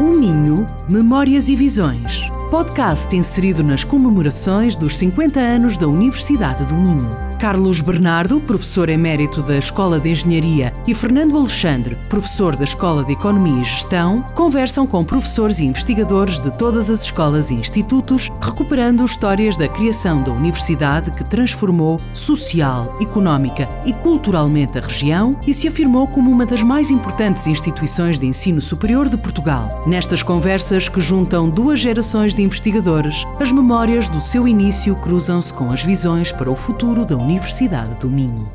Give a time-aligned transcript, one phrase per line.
[0.00, 2.22] Um Minho, Memórias e Visões.
[2.50, 7.29] Podcast inserido nas comemorações dos 50 anos da Universidade do Minho.
[7.40, 13.12] Carlos Bernardo, professor emérito da Escola de Engenharia, e Fernando Alexandre, professor da Escola de
[13.12, 19.06] Economia e Gestão, conversam com professores e investigadores de todas as escolas e institutos, recuperando
[19.06, 25.66] histórias da criação da universidade que transformou social, económica e culturalmente a região e se
[25.66, 29.82] afirmou como uma das mais importantes instituições de ensino superior de Portugal.
[29.86, 35.72] Nestas conversas que juntam duas gerações de investigadores, as memórias do seu início cruzam-se com
[35.72, 38.50] as visões para o futuro da universidade Universidade do Minho.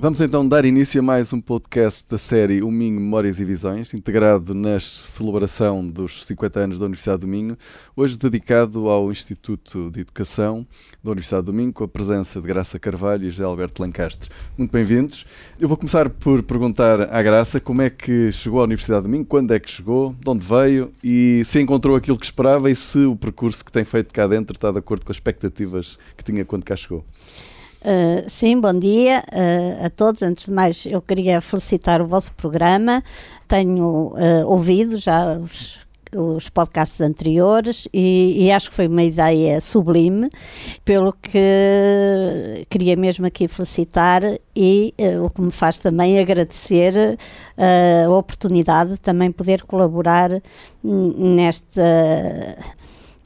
[0.00, 3.92] Vamos então dar início a mais um podcast da série O Minho Memórias e Visões,
[3.92, 7.58] integrado na celebração dos 50 anos da Universidade do Minho,
[7.96, 10.64] hoje dedicado ao Instituto de Educação
[11.02, 14.30] da Universidade do Minho, com a presença de Graça Carvalho e José Alberto Lancastre.
[14.56, 15.26] Muito bem-vindos.
[15.58, 19.24] Eu vou começar por perguntar à Graça como é que chegou à Universidade do Minho,
[19.24, 23.00] quando é que chegou, de onde veio e se encontrou aquilo que esperava e se
[23.00, 26.44] o percurso que tem feito cá dentro está de acordo com as expectativas que tinha
[26.44, 27.04] quando cá chegou.
[27.80, 30.22] Uh, sim, bom dia uh, a todos.
[30.22, 33.04] Antes de mais, eu queria felicitar o vosso programa.
[33.46, 35.78] Tenho uh, ouvido já os,
[36.12, 40.28] os podcasts anteriores e, e, acho que foi uma ideia sublime,
[40.84, 44.22] pelo que queria mesmo aqui felicitar
[44.56, 44.92] e
[45.24, 47.16] o que me faz também agradecer
[47.56, 50.30] a oportunidade de também poder colaborar
[50.82, 51.82] nesta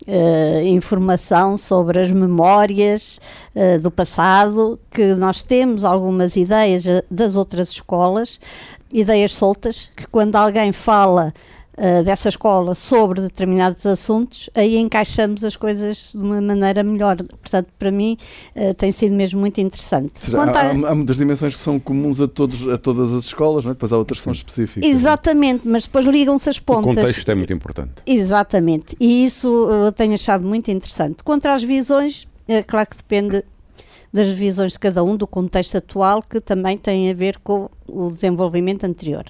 [0.05, 3.21] Uh, informação sobre as memórias
[3.55, 8.41] uh, do passado, que nós temos algumas ideias eh, das outras escolas,
[8.93, 11.33] ideias soltas, que quando alguém fala
[11.79, 17.17] uh, dessa escola sobre determinados assuntos, aí encaixamos as coisas de uma maneira melhor.
[17.17, 18.17] Portanto, para mim,
[18.57, 20.21] uh, tem sido mesmo muito interessante.
[20.21, 20.71] Seja, há, a...
[20.71, 23.75] há, muitas dimensões que são comuns a, todos, a todas as escolas, não é?
[23.75, 24.89] depois há outras que são específicas.
[24.89, 24.93] É?
[24.93, 26.93] Exatamente, mas depois ligam-se as pontas.
[26.93, 27.93] O contexto é muito importante.
[28.07, 31.23] Exatamente, e isso eu tenho achado muito interessante.
[31.25, 33.45] Contra as visões, é claro que depende
[34.13, 38.11] das visões de cada um, do contexto atual, que também tem a ver com o
[38.11, 39.25] desenvolvimento anterior.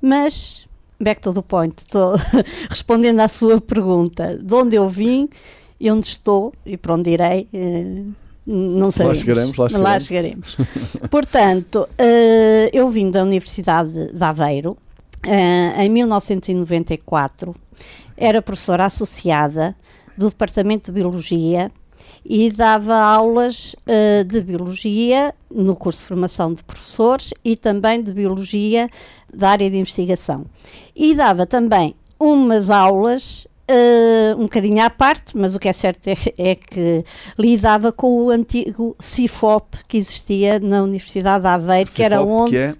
[0.00, 0.68] Mas
[1.00, 2.16] back to the point, estou
[2.68, 4.36] respondendo à sua pergunta.
[4.36, 5.28] De onde eu vim
[5.78, 8.02] e onde estou e para onde irei, eh,
[8.46, 9.06] não sei.
[9.06, 9.92] Lá chegaremos, lá chegaremos.
[9.92, 10.56] Lá chegaremos.
[11.10, 14.76] Portanto, eh, eu vim da Universidade de Aveiro
[15.22, 17.54] eh, em 1994,
[18.16, 19.76] era professora associada
[20.16, 21.70] do Departamento de Biologia
[22.24, 28.12] e dava aulas uh, de biologia no curso de formação de professores e também de
[28.12, 28.88] biologia
[29.32, 30.44] da área de investigação.
[30.94, 36.06] E dava também umas aulas Uh, um bocadinho à parte, mas o que é certo
[36.06, 37.04] é, é, que
[37.36, 42.52] lidava com o antigo CIFOP que existia na Universidade de Aveiro, que era onde.
[42.52, 42.74] Que é?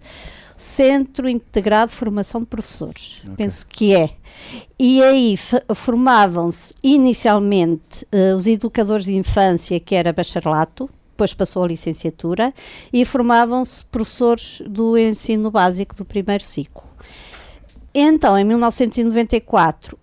[0.56, 3.36] Centro Integrado de Formação de Professores, okay.
[3.36, 4.10] penso que é.
[4.78, 5.36] E aí
[5.74, 12.52] formavam-se inicialmente uh, os educadores de infância, que era bacharelato, depois passou a licenciatura,
[12.92, 16.84] e formavam-se professores do ensino básico do primeiro ciclo.
[17.94, 19.98] Então, em 1994,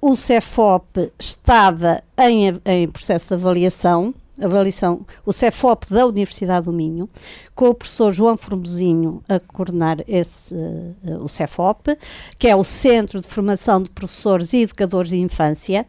[0.00, 7.08] o CEFOP estava em, em processo de avaliação, avaliação, o CEFOP da Universidade do Minho,
[7.54, 11.96] com o professor João Formosinho a coordenar esse, uh, o CEFOP,
[12.38, 15.86] que é o Centro de Formação de Professores e Educadores de Infância,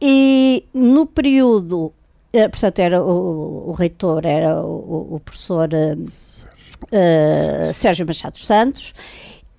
[0.00, 8.06] e no período, uh, portanto, era o, o, reitor era o, o professor uh, Sérgio
[8.06, 8.94] Machado Santos,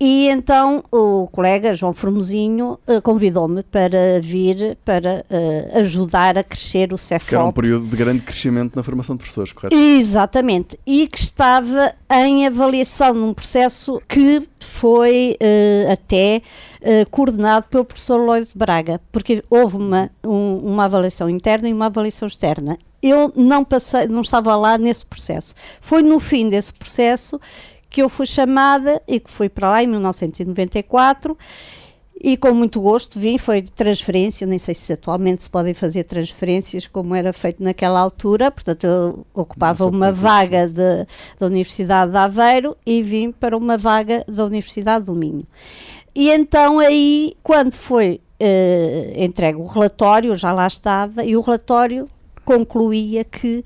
[0.02, 6.94] e então o colega João Formosinho uh, convidou-me para vir para uh, ajudar a crescer
[6.94, 7.30] o CEFOP.
[7.30, 9.76] Que era um período de grande crescimento na formação de professores, correto?
[9.76, 10.80] Exatamente.
[10.88, 16.42] E que estava em avaliação num processo que foi uh, até
[17.12, 22.26] coordenado pelo professor Lloyd Braga, porque houve uma, um, uma avaliação interna e uma avaliação
[22.26, 22.78] externa.
[23.04, 25.54] Eu não passei, não estava lá nesse processo.
[25.81, 27.38] Foi no fim desse processo
[27.89, 31.38] que eu fui chamada e que fui para lá em 1994
[32.21, 36.86] e com muito gosto vim, foi transferência, nem sei se atualmente se podem fazer transferências
[36.86, 41.07] como era feito naquela altura, portanto eu ocupava uma vaga de,
[41.39, 45.47] da Universidade de Aveiro e vim para uma vaga da Universidade do Minho.
[46.13, 52.06] E então aí, quando foi uh, entregue o relatório, já lá estava, e o relatório
[52.44, 53.63] concluía que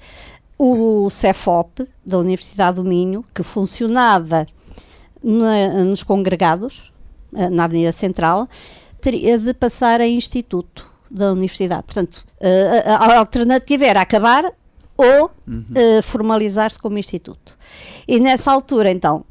[0.65, 4.47] o CEFOP, da Universidade do Minho, que funcionava
[5.21, 6.93] na, nos congregados,
[7.35, 8.47] eh, na Avenida Central,
[9.01, 11.83] teria de passar a instituto da universidade.
[11.83, 14.53] Portanto, eh, a alternativa era acabar
[14.95, 15.65] ou uhum.
[15.71, 17.57] uh, formalizar-se como instituto.
[18.07, 19.25] E nessa altura, então,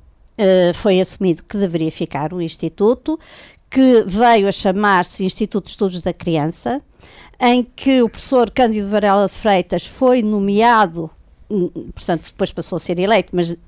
[0.75, 3.19] foi assumido que deveria ficar um instituto,
[3.71, 6.83] que veio a chamar-se Instituto de Estudos da Criança,
[7.41, 11.09] em que o professor Cândido Varela Freitas foi nomeado
[11.95, 13.59] portanto, depois passou a ser eleito, mas uh,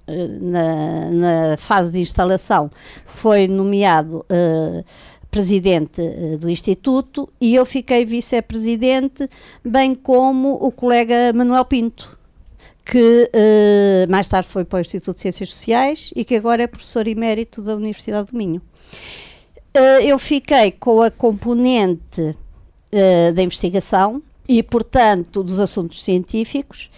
[0.40, 2.70] na, na, fase de instalação
[3.04, 4.84] foi nomeado uh,
[5.30, 9.28] presidente uh, do Instituto e eu fiquei vice-presidente,
[9.64, 12.16] bem como o colega Manuel Pinto,
[12.84, 13.30] que
[14.10, 17.62] mais tarde foi para o Instituto de Ciências Sociais e que agora é professor emérito
[17.62, 18.60] da Universidade do Minho.
[19.76, 26.88] Uh, eu fiquei com a componente uh, da investigação e, portanto, dos assuntos científicos,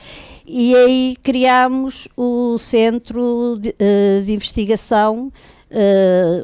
[0.46, 5.32] e aí criámos o Centro de, uh, de Investigação,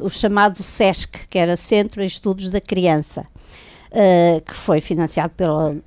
[0.03, 3.25] o chamado SESC, que era Centro de Estudos da Criança
[3.93, 5.81] uh, que foi financiado pela uh,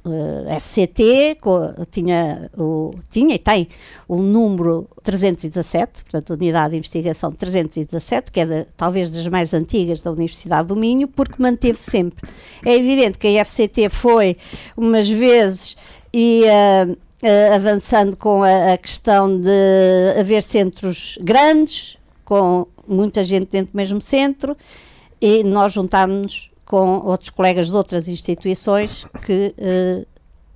[0.48, 1.38] eh, FCT,
[1.90, 3.68] tinha, o, tinha e tem
[4.08, 10.00] o número 317, portanto, Unidade de Investigação 317, que é de, talvez das mais antigas
[10.00, 12.28] da Universidade do Minho, porque manteve sempre.
[12.64, 14.36] É evidente que a FCT foi
[14.76, 15.76] umas vezes
[16.12, 16.44] e.
[16.44, 17.05] Uh,
[17.54, 24.00] avançando com a, a, questão de haver centros grandes, com muita gente dentro do mesmo
[24.00, 24.56] centro,
[25.20, 30.06] e nós juntámos-nos com outros colegas de outras instituições que uh,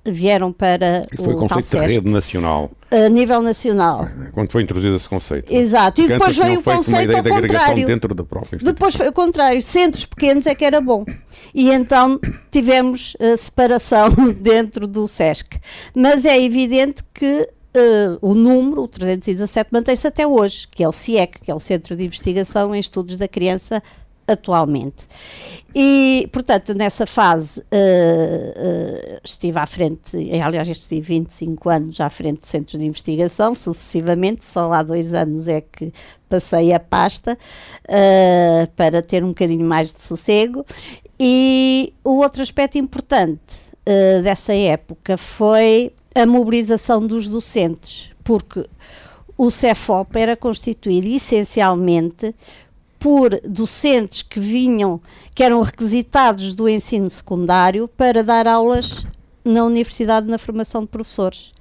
[0.05, 2.71] vieram para Isso foi o conceito de rede nacional.
[2.89, 4.09] A nível nacional.
[4.33, 5.53] Quando foi introduzido esse conceito.
[5.53, 6.01] Exato.
[6.01, 7.87] E depois veio o conceito ao contrário.
[7.87, 9.61] dentro da própria Depois foi o contrário.
[9.61, 11.05] Centros pequenos é que era bom.
[11.53, 12.19] E então
[12.49, 14.09] tivemos a separação
[14.39, 15.59] dentro do SESC.
[15.95, 20.91] Mas é evidente que Uh, o número, o 317, mantém-se até hoje, que é o
[20.91, 23.81] CIEC, que é o Centro de Investigação em Estudos da Criança
[24.31, 25.07] atualmente.
[25.73, 32.41] E, portanto, nessa fase uh, uh, estive à frente, aliás, estive 25 anos à frente
[32.41, 35.93] de centros de investigação, sucessivamente, só há dois anos é que
[36.27, 37.37] passei a pasta
[37.85, 40.65] uh, para ter um bocadinho mais de sossego.
[41.17, 43.71] E o outro aspecto importante
[44.23, 48.65] dessa época foi a mobilização dos docentes, porque
[49.37, 52.35] o CEFOP era constituído essencialmente
[53.01, 55.01] por docentes que vinham,
[55.33, 59.03] que eram requisitados do ensino secundário para dar aulas
[59.43, 61.51] na universidade na formação de professores.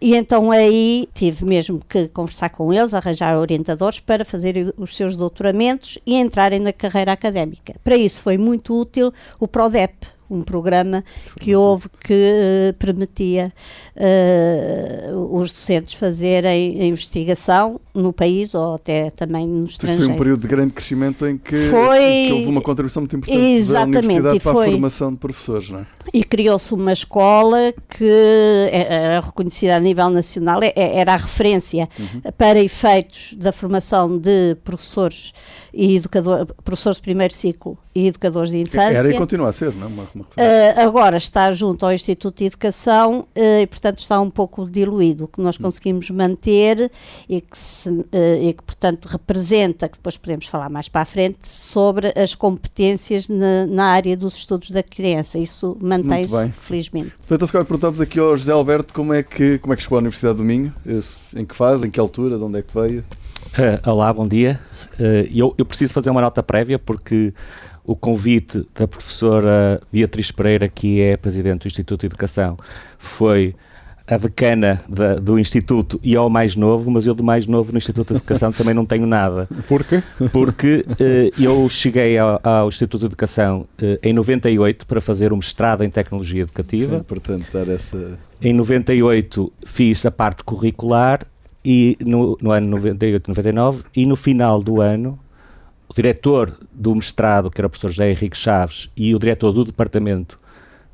[0.00, 5.16] E então aí tive mesmo que conversar com eles, arranjar orientadores para fazerem os seus
[5.16, 7.74] doutoramentos e entrarem na carreira académica.
[7.82, 11.04] Para isso foi muito útil o PRODEP, um programa
[11.40, 13.52] que houve que uh, permitia
[13.96, 20.02] uh, os docentes fazerem a investigação no país ou até também no estrangeiro.
[20.02, 22.26] Isto foi um período de grande crescimento em que, foi...
[22.26, 24.66] que houve uma contribuição muito importante Exatamente, da universidade para foi...
[24.66, 25.86] a formação de professores, não é?
[26.12, 31.88] E criou-se uma escola que era reconhecida a nível nacional, é, é, era a referência
[31.98, 32.32] uhum.
[32.36, 35.32] para efeitos da formação de professores
[35.76, 38.96] e educador, professores de primeiro ciclo e educadores de infância.
[38.96, 39.90] Era e continua a ser, não é?
[39.90, 44.30] Uma, uma uh, agora está junto ao Instituto de Educação uh, e, portanto, está um
[44.30, 45.24] pouco diluído.
[45.24, 45.64] O que nós hum.
[45.64, 46.90] conseguimos manter
[47.28, 48.06] e que, se, uh,
[48.40, 53.28] e que, portanto, representa, que depois podemos falar mais para a frente, sobre as competências
[53.28, 55.38] na, na área dos estudos da criança.
[55.38, 57.12] Isso mantém-se, felizmente.
[57.30, 60.00] Então, agora perguntamos aqui ao José Alberto como é que, como é que chegou à
[60.00, 60.72] Universidade do Minho,
[61.34, 63.04] em que fase, em que altura, de onde é que veio?
[63.56, 64.60] Uh, olá, bom dia.
[65.00, 67.32] Uh, eu, eu, preciso fazer uma nota prévia porque
[67.84, 72.58] o convite da professora Beatriz Pereira, que é presidente do Instituto de Educação,
[72.98, 73.54] foi
[74.06, 77.78] a decana da, do Instituto e ao mais novo, mas eu do mais novo no
[77.78, 79.48] Instituto de Educação também não tenho nada.
[79.66, 80.02] Por quê?
[80.32, 85.36] Porque uh, eu cheguei ao, ao, Instituto de Educação uh, em 98 para fazer um
[85.36, 86.96] mestrado em Tecnologia Educativa.
[86.96, 88.18] É importante dar essa...
[88.40, 91.20] Em 98 fiz a parte curricular
[91.66, 95.18] e no, no ano 98, 99, e no final do ano,
[95.88, 99.64] o diretor do mestrado, que era o professor José Henrique Chaves, e o diretor do
[99.64, 100.38] departamento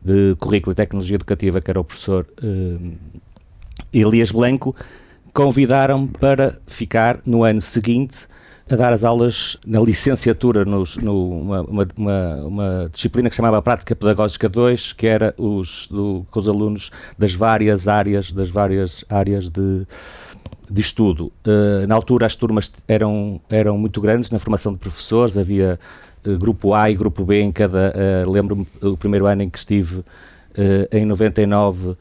[0.00, 2.92] de Currículo e Tecnologia Educativa, que era o professor uh,
[3.92, 4.74] Elias Blanco,
[5.34, 8.26] convidaram-me para ficar no ano seguinte
[8.70, 13.94] a dar as aulas na licenciatura, nos, numa uma, uma, uma, disciplina que chamava Prática
[13.94, 19.50] Pedagógica 2, que era os, do, com os alunos das várias áreas, das várias áreas
[19.50, 19.86] de
[20.70, 21.32] de estudo.
[21.46, 25.78] Uh, na altura as turmas eram, eram muito grandes na formação de professores, havia
[26.26, 27.92] uh, grupo A e grupo B em cada.
[28.26, 30.02] Uh, Lembro-me do primeiro ano em que estive
[30.90, 31.94] em 99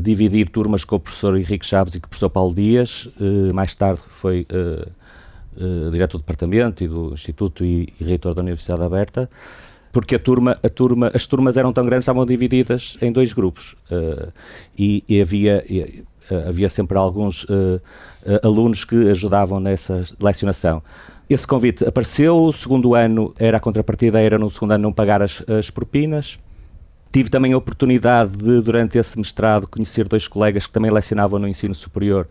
[0.00, 3.06] dividir turmas com o professor Henrique Chaves e com o professor Paulo Dias.
[3.52, 4.46] mais tarde foi
[5.90, 9.28] diretor do departamento e do instituto e, e reitor da Universidade Aberta
[9.92, 13.74] porque a turma, a turma, as turmas eram tão grandes, estavam divididas em dois grupos
[13.90, 14.32] uh,
[14.78, 16.04] e, e, havia e,
[16.46, 17.80] havia sempre alguns uh,
[18.42, 20.82] alunos que ajudavam nessa lecionação.
[21.28, 25.22] esse convite apareceu, o segundo ano era a contrapartida, era no segundo ano não pagar
[25.22, 26.38] as, as propinas.
[27.12, 31.48] Tive também a oportunidade de, durante esse mestrado, conhecer dois colegas que também lecionavam no
[31.48, 32.28] ensino superior,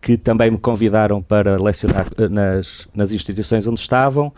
[0.00, 4.32] que também me convidaram para lecionar nas, nas instituições onde estavam.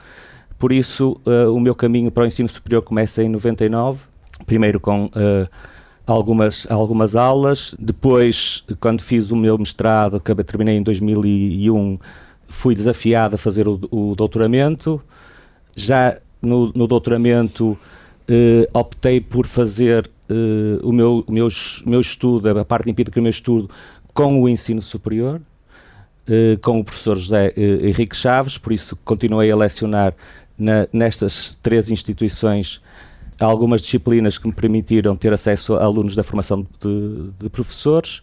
[0.58, 4.00] Por isso, uh, o meu caminho para o ensino superior começa em 99,
[4.46, 5.48] primeiro com uh,
[6.06, 11.98] algumas, algumas aulas, depois, quando fiz o meu mestrado, que terminei em 2001,
[12.46, 15.02] fui desafiado a fazer o, o doutoramento.
[15.76, 17.76] Já no, no doutoramento
[18.28, 21.48] eh, optei por fazer eh, o meu, o meu,
[21.84, 23.68] meu estudo, a parte empírica do meu estudo,
[24.14, 25.40] com o ensino superior,
[26.28, 30.14] eh, com o professor José eh, Henrique Chaves, por isso continuei a lecionar
[30.58, 32.80] na, nestas três instituições
[33.44, 38.22] algumas disciplinas que me permitiram ter acesso a alunos da formação de, de professores.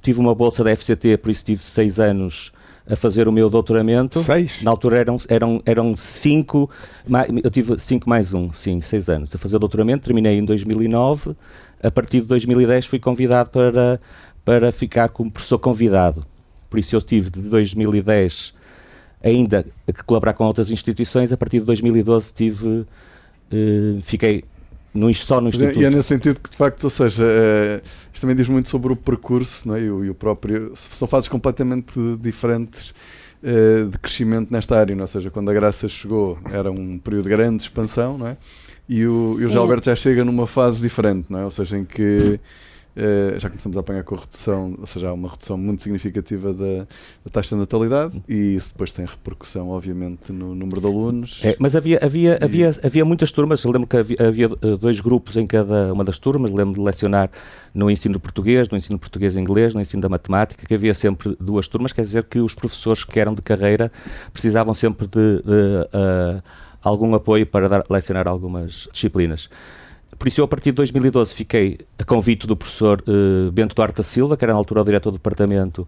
[0.00, 2.52] Tive uma bolsa da FCT, por isso tive seis anos
[2.88, 4.22] a fazer o meu doutoramento.
[4.22, 4.62] Seis?
[4.62, 6.70] Na altura eram, eram, eram cinco,
[7.42, 9.34] eu tive cinco mais um, sim, seis anos.
[9.34, 11.34] A fazer o doutoramento, terminei em 2009.
[11.82, 14.00] A partir de 2010 fui convidado para,
[14.44, 16.24] para ficar como professor convidado.
[16.70, 18.54] Por isso eu tive de 2010
[19.22, 21.32] ainda a colaborar com outras instituições.
[21.32, 22.86] A partir de 2012 tive,
[24.02, 24.44] fiquei
[24.96, 25.78] no, só no Instituto.
[25.78, 28.92] E é nesse sentido que, de facto, ou seja, é, isto também diz muito sobre
[28.92, 29.82] o percurso não é?
[29.82, 30.72] e, o, e o próprio.
[30.74, 32.94] São fases completamente diferentes
[33.42, 35.02] é, de crescimento nesta área, não?
[35.02, 35.04] É?
[35.04, 38.36] ou seja, quando a Graça chegou era um período de grande expansão, não é?
[38.88, 41.44] E o, e o Gilberto já chega numa fase diferente, não é?
[41.44, 42.40] Ou seja, em que
[42.96, 46.54] Uh, já começamos a apanhar com a redução, ou seja, há uma redução muito significativa
[46.54, 46.86] da,
[47.24, 51.40] da, taxa de natalidade e isso depois tem repercussão, obviamente, no número de alunos.
[51.44, 52.44] É, mas havia, havia, e...
[52.44, 56.04] havia, havia muitas turmas, eu lembro que havia, havia, eh, dois grupos em cada uma
[56.04, 57.30] das turmas, lembro de lecionar
[57.74, 61.92] no ensino português, no ensino português-inglês, no ensino da matemática, que havia sempre duas turmas,
[61.92, 63.92] quer dizer que os professores que eram de carreira
[64.32, 66.42] precisavam sempre de, de uh,
[66.82, 69.50] algum apoio para dar, lecionar algumas disciplinas.
[70.18, 73.96] Por isso, eu, a partir de 2012, fiquei a convite do professor uh, Bento Duarte
[73.96, 75.86] da Silva, que era na altura o diretor do departamento,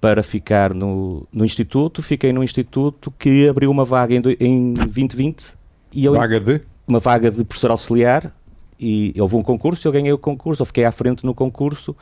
[0.00, 2.02] para ficar no, no Instituto.
[2.02, 5.54] Fiquei no Instituto que abriu uma vaga em, em 2020.
[5.92, 6.60] E eu, vaga de?
[6.86, 8.32] Uma vaga de professor auxiliar.
[8.78, 11.96] E houve um concurso, eu ganhei o concurso, eu fiquei à frente no concurso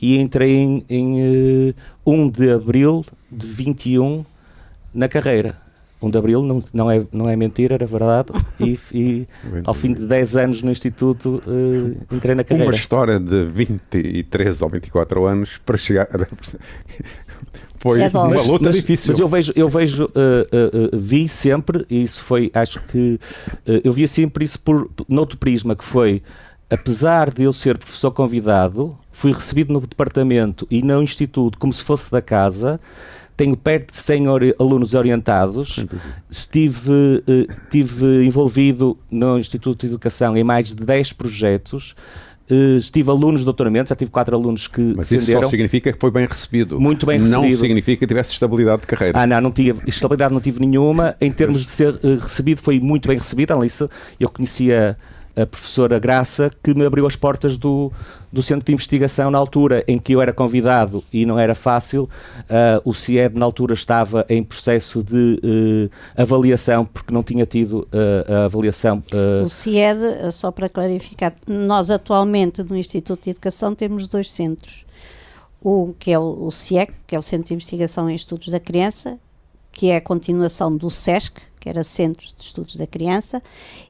[0.00, 4.24] e entrei em, em uh, eh, 1 de abril de 21
[4.92, 5.63] na carreira.
[6.02, 8.32] 1 de Abril não, não, é, não é mentira, era verdade.
[8.60, 9.28] E, e
[9.64, 12.70] ao fim de 10 anos no Instituto uh, entrei na carreira.
[12.70, 16.08] Uma história de 23 ou 24 anos para chegar.
[17.78, 19.12] Foi é uma luta mas, difícil.
[19.12, 23.20] Mas eu vejo, eu vejo uh, uh, vi sempre, e isso foi, acho que
[23.84, 26.22] eu via sempre isso por noutro prisma, que foi
[26.70, 31.82] apesar de eu ser professor convidado, fui recebido no departamento e no instituto como se
[31.82, 32.80] fosse da casa
[33.36, 34.26] tenho perto de 100
[34.58, 35.84] alunos orientados,
[36.30, 37.22] estive,
[37.64, 41.94] estive envolvido no Instituto de Educação em mais de 10 projetos,
[42.50, 45.40] Uh, estive alunos de doutoramento, já tive quatro alunos que Mas defenderam.
[45.40, 46.78] isso só significa que foi bem recebido.
[46.78, 47.40] Muito bem recebido.
[47.40, 49.18] Não significa que tivesse estabilidade de carreira.
[49.18, 49.80] Ah, não, não tive.
[49.86, 51.16] Estabilidade não tive nenhuma.
[51.22, 53.52] Em termos de ser uh, recebido, foi muito bem recebido.
[53.52, 53.88] Além disso,
[54.20, 54.94] eu conhecia
[55.34, 57.90] a professora Graça, que me abriu as portas do,
[58.34, 62.02] do centro de investigação na altura em que eu era convidado e não era fácil.
[62.04, 67.86] Uh, o CIED, na altura, estava em processo de uh, avaliação, porque não tinha tido
[67.92, 69.02] uh, a avaliação.
[69.44, 74.84] O CIED, só para clarificar, nós atualmente no Instituto de Educação temos dois centros.
[75.62, 78.58] O que é o, o CIEC, que é o Centro de Investigação em Estudos da
[78.58, 79.18] Criança,
[79.74, 83.42] que é a continuação do SESC, que era Centro de Estudos da Criança,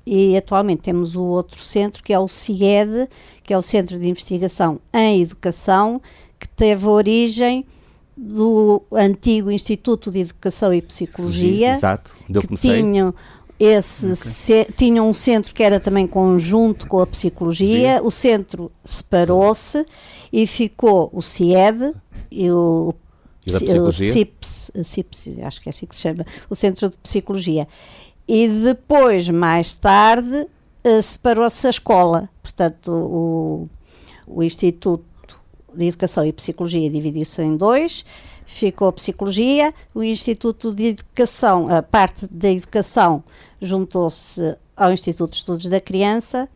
[0.04, 3.08] e atualmente temos o outro centro, que é o CIED,
[3.42, 6.00] que é o Centro de Investigação em Educação,
[6.40, 7.66] que teve origem
[8.16, 12.82] do antigo Instituto de Educação e Psicologia, Sim, exato, que comecei.
[12.82, 13.14] tinham
[13.58, 14.12] esse
[14.52, 14.74] okay.
[14.76, 18.06] tinha um centro que era também conjunto com a psicologia, Sim.
[18.06, 19.86] o centro separou-se
[20.32, 21.94] e ficou o CIED
[22.30, 22.94] e o
[23.46, 24.12] e da psicologia?
[24.12, 27.68] CIPS, CIPS, acho que é assim que se chama, o Centro de Psicologia.
[28.26, 30.46] E depois, mais tarde,
[30.86, 32.28] uh, separou-se a escola.
[32.42, 33.64] Portanto, o,
[34.26, 35.04] o Instituto
[35.74, 38.04] de Educação e Psicologia dividiu-se em dois.
[38.46, 43.24] Ficou a Psicologia, o Instituto de Educação, a parte da Educação,
[43.60, 46.48] juntou-se ao Instituto de Estudos da Criança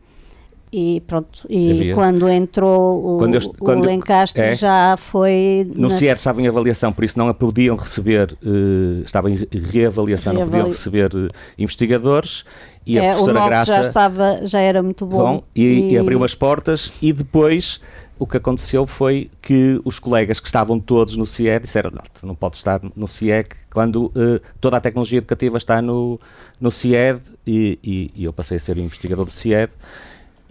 [0.71, 1.95] e pronto, e Havia.
[1.95, 4.55] quando entrou o, Quando eu quando o Lencastre é.
[4.55, 9.29] já foi No na- CIER estava em avaliação, por isso não podiam receber, eh, estava
[9.31, 12.43] em re- reavaliação, não podiam Reavali- receber eh, investigadores
[12.85, 15.17] e a é, o professora nosso Graça já estava, já era muito bom.
[15.17, 17.81] bom, e, e abriu as portas e depois
[18.17, 22.35] o que aconteceu foi que os colegas que estavam todos no CIED disseram não, não
[22.35, 26.19] podes estar no CIEC quando eh, toda a tecnologia educativa está no,
[26.59, 29.71] no CIED e, e- e eu passei a ser o investigador do CIED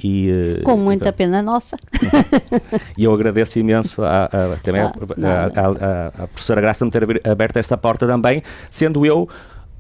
[0.02, 1.16] e, eh, Com muita pronto.
[1.16, 1.76] pena nossa.
[2.96, 5.60] E eu agradeço imenso a, a- também Ah, a- nada.
[5.60, 9.28] a, a- a professora Graça de me ter aberto esta porta também, sendo eu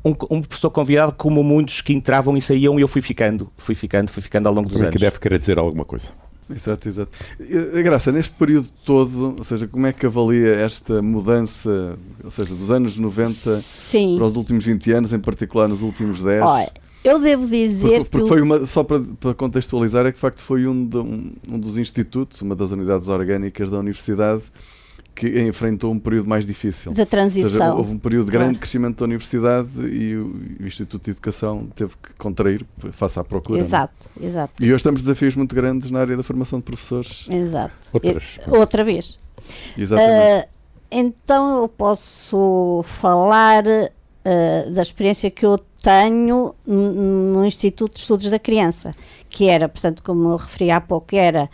[0.04, 3.74] um, um professor convidado como muitos que entravam e saíam e eu fui ficando, fui
[3.74, 5.02] ficando, fui ficando ao longo dos Também que anos.
[5.12, 6.08] deve querer dizer alguma coisa.
[6.50, 7.10] Exato, exato.
[7.38, 12.30] E, a Graça, neste período todo, ou seja, como é que avalia esta mudança, ou
[12.30, 14.16] seja, dos anos 90 Sim.
[14.16, 16.42] para os últimos 20 anos, em particular nos últimos 10?
[16.42, 16.70] Olha,
[17.04, 18.28] eu devo dizer Porque, porque que.
[18.28, 21.58] foi uma, só para, para contextualizar, é que de facto foi um, de- um- um
[21.58, 24.42] dos institutos, uma das unidades orgânicas da universidade,
[25.14, 26.92] que enfrentou um período mais difícil.
[26.92, 27.76] da Ou seja, transição.
[27.76, 28.58] houve um período de grande Claro.
[28.60, 30.26] crescimento da universidade e o,
[30.60, 33.58] o Instituto de Educação teve que contrair face à procura.
[33.58, 33.66] não é?
[33.66, 37.26] Exato, exato, E hoje temos desafios muito grandes na área da formação de professores.
[37.30, 37.74] exato.
[37.92, 38.38] Outras.
[38.46, 39.18] Outra vez.
[39.76, 40.44] Exatamente.
[40.44, 40.48] Ah,
[40.90, 48.38] então eu posso falar ah, da experiência que eu tenho no Instituto de Estudos da
[48.38, 48.94] Criança,
[49.30, 51.48] que era, portanto, como eu referi há pouco, era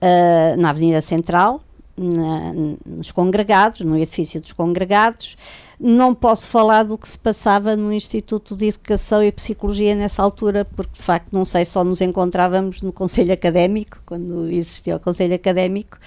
[0.00, 1.62] ah, na Avenida Central,
[1.96, 2.52] na-
[2.86, 5.36] nos congregados, no edifício dos congregados.
[5.78, 10.64] Não posso falar do que se passava no Instituto de Educação e Psicologia nessa altura,
[10.64, 15.34] porque de facto não sei, só nos encontrávamos no Conselho Académico, quando existia o Conselho
[15.34, 15.98] Académico,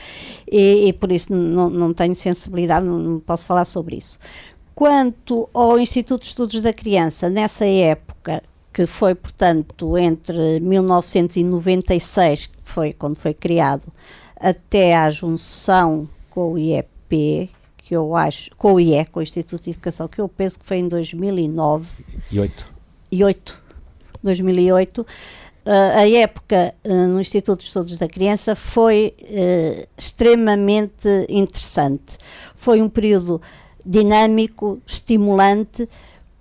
[0.49, 4.17] e, e por isso não, não tenho sensibilidade, não, não posso falar sobre isso.
[4.75, 12.57] Quanto ao Instituto de Estudos da Criança, nessa época, que foi, portanto, entre 1996, que
[12.61, 13.87] foi quando foi criado,
[14.37, 19.63] até à junção com o IEP, que eu acho, com o IE, com o Instituto
[19.63, 21.87] de Educação, que eu penso que foi em 2009,
[22.29, 22.73] E oito.
[23.09, 23.63] e 8,
[24.21, 25.07] 2008,
[25.65, 32.17] ah, a época ah, no Instituto de Estudos da Criança foi eh, extremamente interessante.
[32.53, 33.41] Foi um período
[33.85, 35.87] dinâmico, estimulante,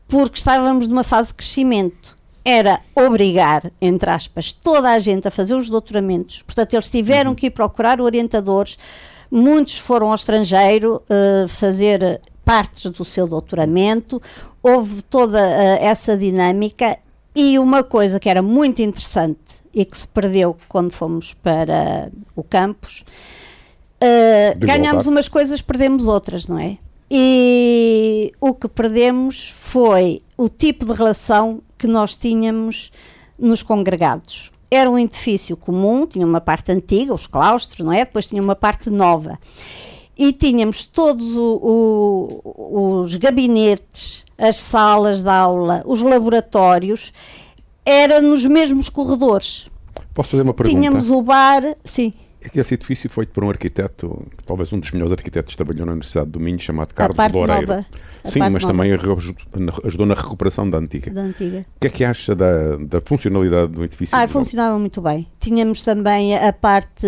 [0.09, 2.17] porque estávamos numa fase de crescimento.
[2.45, 6.43] Era obrigar, entre aspas, toda a gente a fazer os doutoramentos.
[6.43, 8.79] Portanto, eles tiveram que ir procurar orientadores.
[9.31, 14.21] Muitos foram ao estrangeiro eh, fazer partes do seu doutoramento.
[14.63, 16.99] Houve toda eh, essa dinâmica
[17.35, 19.41] e uma coisa que era muito interessante
[19.75, 23.05] e que se perdeu quando fomos para o campus,
[24.01, 26.79] eh, De ganhámos umas coisas, perdemos outras, não é?
[27.17, 32.91] E o que perdemos foi o tipo de relação que nós tínhamos
[33.39, 34.51] nos congregados.
[34.69, 38.05] Era um edifício comum, tinha uma parte antiga, os claustros, não é?
[38.05, 39.39] Depois tinha uma parte nova.
[40.19, 41.61] E tínhamos todos o-
[42.45, 47.13] o- os gabinetes, as salas de aula, os laboratórios,
[47.87, 49.69] era nos mesmos corredores.
[50.13, 50.77] Posso fazer uma pergunta?
[50.77, 52.13] Tínhamos o bar, sim,
[52.45, 55.87] É que esse edifício foi por um arquiteto, talvez um dos melhores arquitetos que trabalhou
[55.87, 57.85] na Universidade do Minho, chamado Carlos Loureiro.
[58.25, 58.67] Sim, mas nova.
[58.67, 61.11] também ajudou- na recuperação da antiga.
[61.11, 61.65] da antiga.
[61.77, 64.15] O que é que acha da, da funcionalidade do edifício?
[64.17, 65.27] Ah, funcionava muito bem.
[65.41, 67.07] Tínhamos também a parte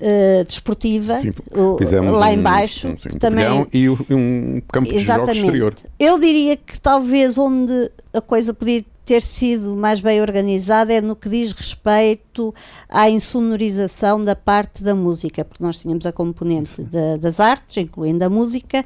[0.00, 1.78] eh, desportiva, Sim, o-
[2.12, 5.72] lá um- embaixo, um, sim, um também e um, campo de jogos exterior.
[5.72, 5.84] Exatamente.
[5.98, 11.14] Eu diria que talvez onde a coisa podia ter sido mais bem organizada é no
[11.14, 12.54] que diz respeito
[12.88, 18.24] à insonorização da parte da música, porque nós tínhamos a componente da- das artes, incluindo
[18.24, 18.84] a música,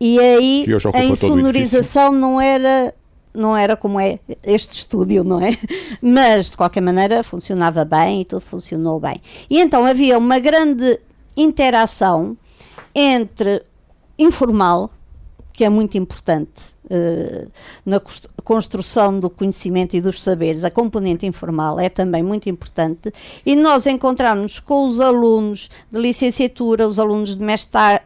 [0.00, 0.64] e aí
[0.98, 1.04] a
[1.36, 2.94] insonorização não era
[3.34, 5.56] não era como é este estúdio, não é?
[6.02, 9.22] Mas de qualquer maneira funcionava bem e tudo funcionou bem.
[9.48, 11.00] E então havia uma grande
[11.34, 12.36] interação
[12.94, 13.62] entre
[14.18, 14.90] informal,
[15.52, 17.46] que é muito importante eh,
[17.86, 18.00] na
[18.44, 23.12] construção do conhecimento e dos saberes, a componente informal é também muito importante,
[23.46, 27.42] e nós encontramos com os alunos de licenciatura, os alunos de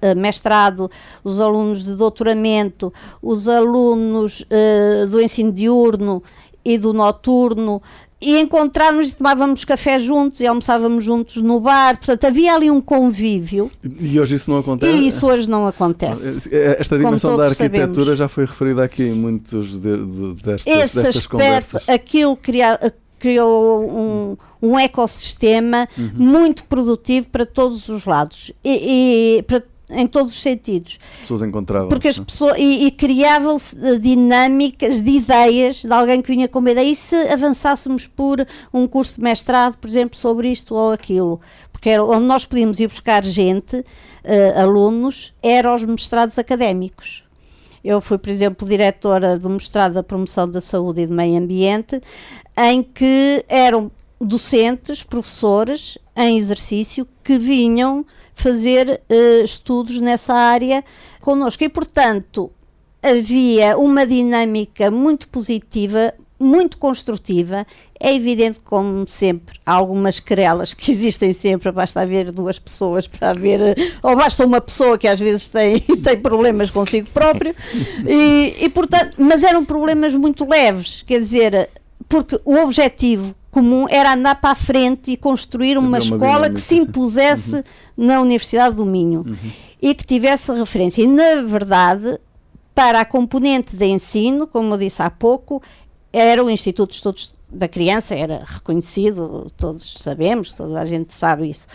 [0.02, 0.90] eh, mestrado,
[1.24, 6.22] os alunos de doutoramento, os alunos eh, do ensino diurno
[6.64, 7.80] e do noturno,
[8.20, 12.80] e encontrarmos e tomávamos café juntos e almoçávamos juntos no bar, portanto havia ali um
[12.80, 14.92] convívio E hoje isso não acontece?
[14.92, 16.48] e isso hoje não acontece.
[16.78, 18.18] Esta dimensão da arquitetura sabemos.
[18.18, 21.82] já foi referida aqui em muitos de, de- destas, Esse destas aspecto, conversas.
[21.88, 22.80] aquilo cria-
[23.18, 26.10] criou um, um ecossistema Uhum.
[26.16, 28.50] muito produtivo para todos os lados.
[28.64, 30.98] E, e para- em todos os sentidos.
[31.20, 31.88] Pessoas encontravam.
[31.88, 32.56] Porque as pessoas.
[32.58, 36.90] E, e criavam-se eh, dinâmicas de ideias de alguém que vinha com uma ideia.
[36.90, 41.40] E se avançássemos por um curso de mestrado, por exemplo, sobre isto ou aquilo?
[41.72, 47.24] Porque era onde nós podíamos ir buscar gente, uh, alunos, eram os mestrados académicos.
[47.84, 52.00] Eu fui, por exemplo, diretora do mestrado da promoção da saúde e do meio ambiente,
[52.56, 58.04] em que eram docentes, professores em exercício que vinham
[58.36, 60.84] fazer uh, estudos nessa área
[61.20, 61.64] connosco.
[61.64, 62.52] E, portanto,
[63.02, 67.66] havia uma dinâmica muito positiva, muito construtiva.
[67.98, 73.30] É evidente, como sempre, há algumas querelas que existem sempre, basta haver duas pessoas para
[73.30, 77.54] haver, ou basta uma pessoa que às vezes tem, tem problemas consigo próprio,
[78.06, 81.70] e, e portanto, mas eram problemas muito leves, quer dizer,
[82.06, 86.54] porque o objetivo comum era andar para a frente e construir uma, uma escola dinâmica.
[86.56, 87.62] que se impusesse uhum.
[87.96, 89.50] na Universidade do Minho uhum.
[89.80, 91.00] e que tivesse referência.
[91.00, 92.20] E, na verdade,
[92.74, 95.62] para a componente de ensino, como eu disse há pouco,
[96.12, 101.48] era o Instituto de Estudos da Criança, era reconhecido, todos sabemos, toda a gente sabe
[101.48, 101.66] isso.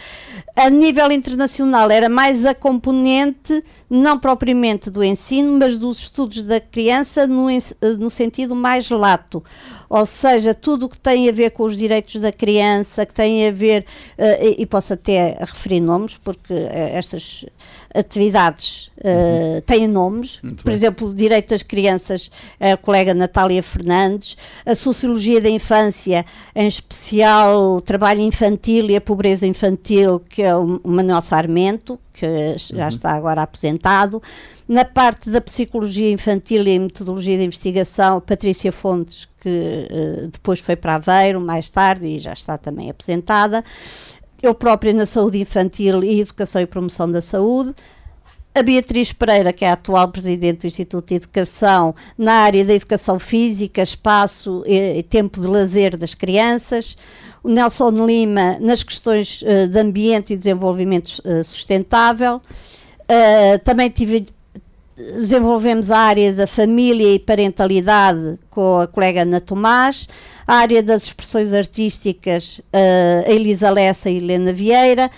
[0.55, 6.59] A nível internacional, era mais a componente, não propriamente do ensino, mas dos estudos da
[6.59, 7.47] criança no,
[7.97, 9.43] no sentido mais lato
[9.91, 13.45] ou seja, tudo o que tem a ver com os direitos da criança, que tem
[13.49, 13.85] a ver,
[14.17, 17.43] uh, e, posso até referir nomes, porque uh, estas
[17.93, 19.61] atividades uh, uhum.
[19.65, 20.75] têm nomes, Muito por bem.
[20.75, 26.25] exemplo, o direito das crianças, a colega Natália Fernandes, a sociologia da infância,
[26.55, 32.55] em especial o trabalho infantil e a pobreza infantil, que é o Manuel Sarmento, que
[32.75, 32.89] já uhum.
[32.89, 34.21] está agora aposentado.
[34.67, 40.75] Na parte da psicologia infantil e metodologia de investigação, Patrícia Fontes, que uh, depois foi
[40.75, 43.63] para Aveiro mais tarde e já está também aposentada.
[44.41, 47.73] Eu própria na saúde infantil e educação e promoção da saúde.
[48.53, 52.73] A Beatriz Pereira, que é a atual presidente do Instituto de Educação, na área da
[52.73, 56.97] educação física, espaço e, e tempo de lazer das crianças
[57.43, 62.35] o Nelson Lima nas questões uh, de ambiente e desenvolvimento uh, sustentável.
[62.37, 64.27] Uh, também tive,
[64.95, 70.07] desenvolvemos a área da família e parentalidade com a colega Ana Tomás,
[70.47, 75.09] a área das expressões artísticas, a Elisa Lessa e Helena Vieira,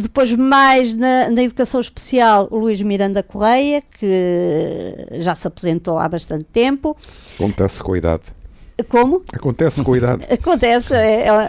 [0.00, 6.08] depois mais na, na, educação especial, o Luís Miranda Correia, que já se aposentou há
[6.08, 6.96] bastante tempo.
[7.34, 8.35] Acontece com a idade.
[8.84, 9.22] Como?
[9.32, 10.26] Acontece com a idade.
[10.30, 10.94] Acontece.
[10.94, 11.48] É, é,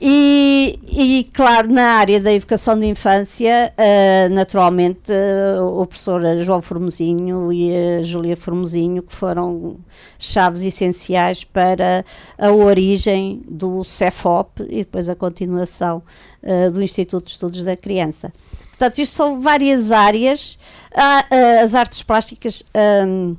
[0.00, 6.62] e, e, claro, na área da educação de infância, uh, naturalmente, uh, o professor João
[6.62, 9.78] Formosinho e a Júlia Formosinho, que foram
[10.16, 12.04] chaves essenciais para
[12.38, 16.04] a origem do CEFOP e depois a continuação
[16.44, 18.32] uh, do Instituto de Estudos da Criança.
[18.70, 20.56] Portanto, isto são várias áreas.
[20.94, 21.24] Há,
[21.64, 22.62] as artes plásticas.
[23.04, 23.36] Um,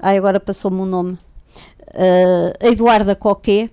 [0.00, 1.18] ai, agora passou-me o um nome
[1.96, 3.70] uh, Eduarda Coquet,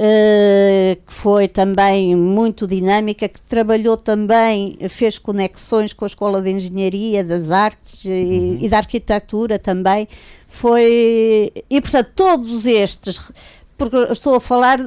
[0.00, 6.52] Uh, que foi também muito dinâmica, que trabalhou também, fez conexões com a Escola de
[6.52, 8.58] Engenharia, das Artes e, uhum.
[8.60, 10.06] e, da Arquitetura também.
[10.46, 11.52] Foi.
[11.68, 13.32] E portanto, todos estes,
[13.76, 14.78] porque estou a falar,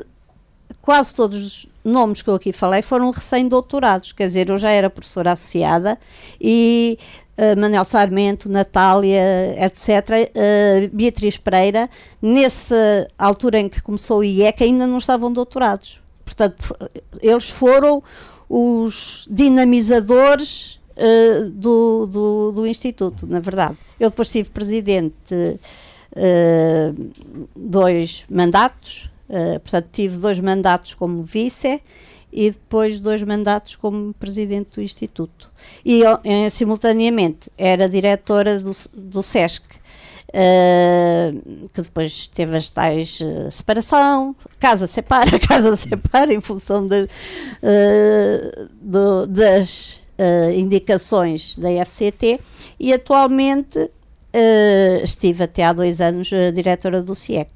[0.82, 4.90] quase todos os nomes que eu aqui falei foram recém-doutorados, quer dizer, eu já era
[4.90, 6.00] professora associada
[6.40, 6.98] e
[7.42, 11.90] uh, Manuel Sarmento, Natália, etc., uh, Beatriz Pereira,
[12.22, 16.00] nessa altura em que começou o IEC, ainda não estavam doutorados.
[16.24, 16.76] Portanto,
[17.20, 18.04] eles foram
[18.48, 23.78] os dinamizadores uh, do, do, do, Instituto, na verdade.
[24.00, 25.60] Eu depois tive presidente
[27.56, 29.10] dois mandatos,
[29.62, 31.82] portanto, tive dois mandatos como vice
[32.32, 35.50] e depois dois mandatos como presidente do Instituto.
[35.84, 39.64] E em, simultaneamente era diretora do, do SESC,
[40.32, 47.04] uh, que depois teve as tais uh, separação, casa separa, casa separa, em função de,
[47.04, 50.00] uh, do, das
[50.56, 52.40] indicações da FCT,
[52.80, 53.90] e atualmente
[55.04, 57.52] estive até há dois anos diretora do CIEC.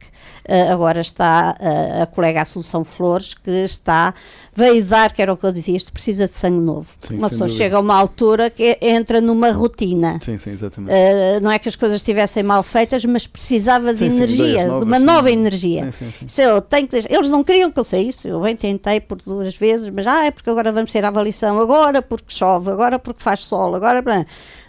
[0.47, 4.13] Uh, agora está uh, a colega Assunção Flores, que está,
[4.53, 6.88] veio dar, que era o que eu dizia, isto precisa de sangue novo.
[6.99, 7.63] Sim, uma pessoa dúvida.
[7.63, 10.19] chega a uma altura que entra numa rotina.
[10.21, 10.93] Sim, sim, exatamente.
[10.93, 14.79] Uh, não é que as coisas estivessem mal feitas, mas precisava de sim, energia, novas,
[14.81, 15.89] de uma nova energia.
[16.38, 19.89] Eu tenho que, eles não queriam que eu saísse, eu bem tentei por duas vezes,
[19.89, 23.39] mas ah, é porque agora vamos ter a avaliação, agora porque chove, agora porque faz
[23.39, 24.03] sol, agora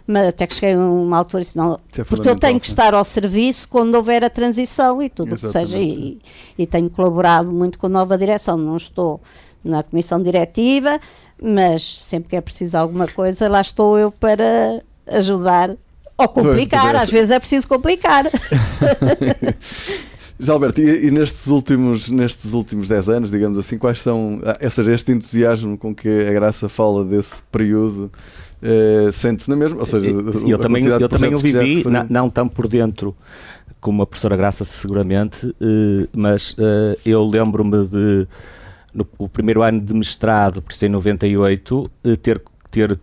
[0.06, 2.66] mas até que cheguei a uma altura e disse, não, é porque eu tenho que
[2.66, 6.18] estar ao serviço quando houver a transição e tudo o que seja, e,
[6.56, 9.20] e, tenho colaborado muito com a nova direção, não estou
[9.64, 11.00] na comissão diretiva,
[11.42, 15.76] mas sempre que é preciso alguma coisa, lá estou eu para ajudar
[16.16, 18.24] ou complicar, às vezes é preciso complicar.
[20.38, 24.58] Já Alberto, e, e, nestes últimos nestes últimos 10 anos, digamos assim, quais são, ah,
[24.62, 28.12] ou seja, este entusiasmo com que a Graça fala desse período,
[28.62, 29.80] uh, sente-se na mesma?
[29.80, 30.06] Ou seja,
[30.46, 33.14] eu também, eu também o vivi, não, não tão por dentro
[33.80, 38.26] como a professora Graça seguramente, uh, mas uh, eu lembro-me de,
[38.92, 41.90] no, o primeiro ano de mestrado, por ser em 98,
[42.22, 42.98] ter, ter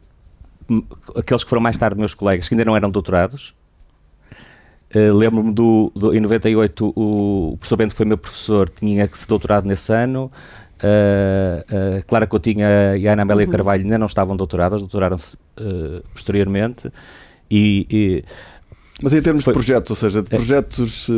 [1.15, 3.53] aqueles que foram mais tarde meus colegas, que ainda não eram doutorados,
[4.95, 9.17] Uh, Lembro-me do, do, em 98 o, o professor Bento foi meu professor, tinha que
[9.17, 10.31] se doutorado nesse ano.
[10.83, 12.65] Uh, uh, Clara Coutinho
[12.99, 13.51] e a Ana Amélia uhum.
[13.51, 15.37] Carvalho ainda não estavam doutoradas, doutoraram-se
[16.13, 16.91] posteriormente.
[17.49, 18.23] E, e,
[19.01, 21.09] Mas em termos foi, de projetos, ou seja, de projetos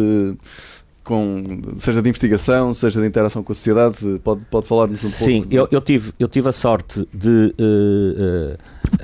[1.06, 1.44] com,
[1.80, 5.50] seja de investigação, seja de interação com a sociedade, pode, pode falar-nos um Sim, pouco?
[5.50, 7.56] Sim, eu, eu, tive, eu tive a sorte de,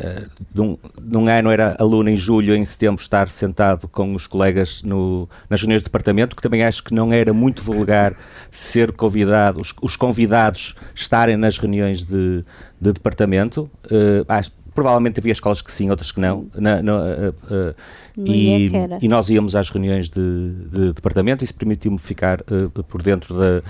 [0.04, 3.88] uh, uh, de, um, de um ano era aluno em julho, em setembro, estar sentado
[3.88, 7.64] com os colegas no, nas reuniões de departamento, que também acho que não era muito
[7.64, 8.16] vulgar
[8.50, 12.44] ser convidado, os, os convidados estarem nas reuniões de,
[12.80, 13.70] de departamento.
[13.86, 16.48] Uh, acho, provavelmente havia escolas que sim, outras que não.
[16.56, 17.76] Na, na, uh, uh,
[18.18, 18.70] e,
[19.02, 22.44] e, nós íamos às reuniões de, de departamento, isso permitiu-me ficar
[22.88, 23.64] por dentro de,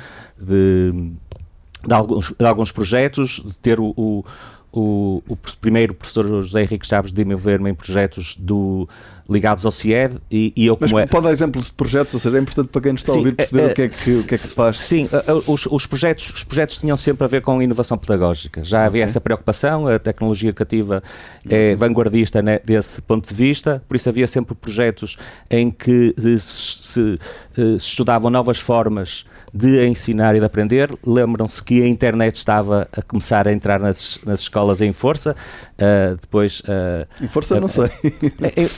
[0.44, 1.12] de,
[1.88, 4.24] de, alguns, de alguns projetos, de ter o, o
[4.74, 8.88] o, o, primeiro professor José Henrique Chaves de me ver-me em projetos do,
[9.30, 11.08] ligados ao CIED e, e eu como Mas é...
[11.08, 13.22] pode dar exemplos de projetos, ou seja, é importante para quem nos está sim, a
[13.22, 14.80] ouvir perceber uh, o, que é que, o que é que se faz.
[14.80, 18.64] Sim, uh, os, os, projetos, os projetos tinham sempre a ver com inovação pedagógica.
[18.64, 19.10] Já havia okay.
[19.10, 21.04] essa preocupação, a tecnologia educativa
[21.50, 25.18] é vanguardista né, desse ponto de vista, por isso havia sempre projetos
[25.50, 27.20] em que se, se,
[27.56, 30.92] se estudavam novas formas de ensinar e de aprender.
[31.06, 35.36] Lembram-se que a internet estava a começar a entrar nas, nas escolas em força.
[35.74, 36.62] Uh, depois.
[36.62, 37.90] Uh, em força, não sei.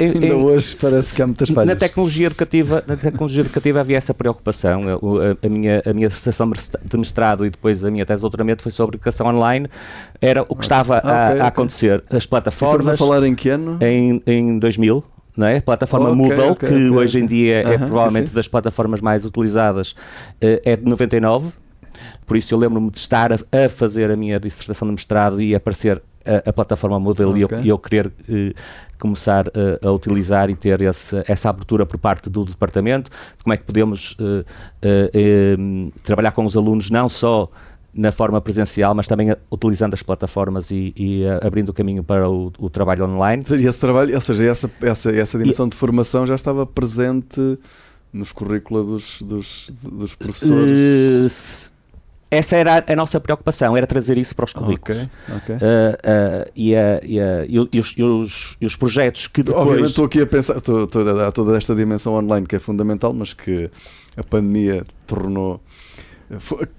[0.24, 1.70] Ainda hoje parece que há muitas falhas.
[1.70, 4.82] Na tecnologia educativa, na tecnologia educativa havia essa preocupação.
[4.88, 8.64] A, a, minha, a minha dissertação de mestrado e depois a minha tese de doutoramento
[8.64, 9.68] foi sobre educação online.
[10.20, 12.04] Era o que estava ah, a, okay, a, acontecer.
[12.06, 12.18] Okay.
[12.18, 12.88] As plataformas.
[12.88, 13.78] Estamos a falar em que ano?
[13.82, 15.04] Em, em 2000
[15.36, 15.58] não é?
[15.58, 19.26] A plataforma okay, Moodle, okay, que okay, hoje em dia é provavelmente das plataformas mais
[19.26, 21.52] utilizadas, uh, é de 99.
[22.26, 25.56] Por isso eu lembro-me de estar a, a, fazer a minha dissertação de mestrado e
[25.56, 28.54] aparecer a, a plataforma Moodle e eu, eu, querer uh,
[29.00, 33.12] começar uh, a utilizar e ter esse, essa abertura por parte do departamento,
[33.44, 34.16] como é que podemos
[36.04, 37.50] trabalhar com os alunos não só
[37.94, 42.28] na forma presencial, mas também utilizando as plataformas e, e uh, abrindo o caminho para
[42.30, 43.44] o, o, trabalho online.
[43.52, 47.60] E esse trabalho, ou seja, essa, essa, essa dimensão e, de formação já estava presente
[48.12, 51.68] nos currículos dos, dos, dos professores?
[51.70, 51.74] Uh,
[52.32, 55.08] essa era a, a, nossa preocupação, era trazer isso para os currículos.
[55.44, 55.56] Okay, okay.
[55.56, 59.62] Uh, e, e, os, e, os, e, os, projetos que depois...
[59.62, 62.60] Obviamente estou aqui a pensar, estou, estou a dar toda esta dimensão online que é
[62.60, 63.70] fundamental, mas que
[64.18, 65.62] a pandemia tornou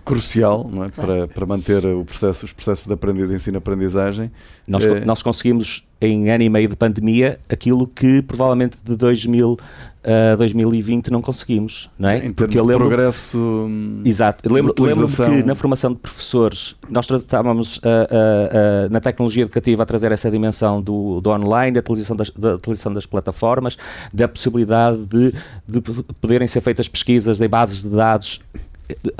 [0.04, 0.88] crucial é?
[0.88, 4.30] para, para manter o processo, os processos de, aprendizagem, de ensino-aprendizagem.
[4.66, 5.04] Nós, é...
[5.04, 9.56] nós conseguimos, em ano e meio de pandemia, aquilo que provavelmente de 2000
[10.04, 12.26] a 2020 não conseguimos, não é?
[12.26, 13.68] Em Porque eu lembro, de progresso.
[14.04, 14.52] Exato.
[14.52, 19.82] Lembro, lembro que na formação de professores nós estávamos uh, uh, uh, na tecnologia educativa
[19.82, 23.78] a trazer essa dimensão do, do online, da utilização das, da utilização das plataformas,
[24.12, 25.32] da possibilidade de,
[25.66, 25.80] de
[26.20, 28.42] poderem ser feitas pesquisas em bases de dados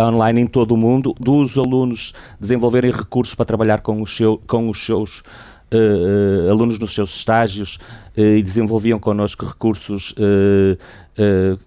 [0.01, 4.69] online em todo o mundo, dos alunos desenvolverem recursos para trabalhar com os, seu, com
[4.69, 7.79] os seus uh, alunos nos seus estágios
[8.17, 10.15] uh, e desenvolviam connosco recursos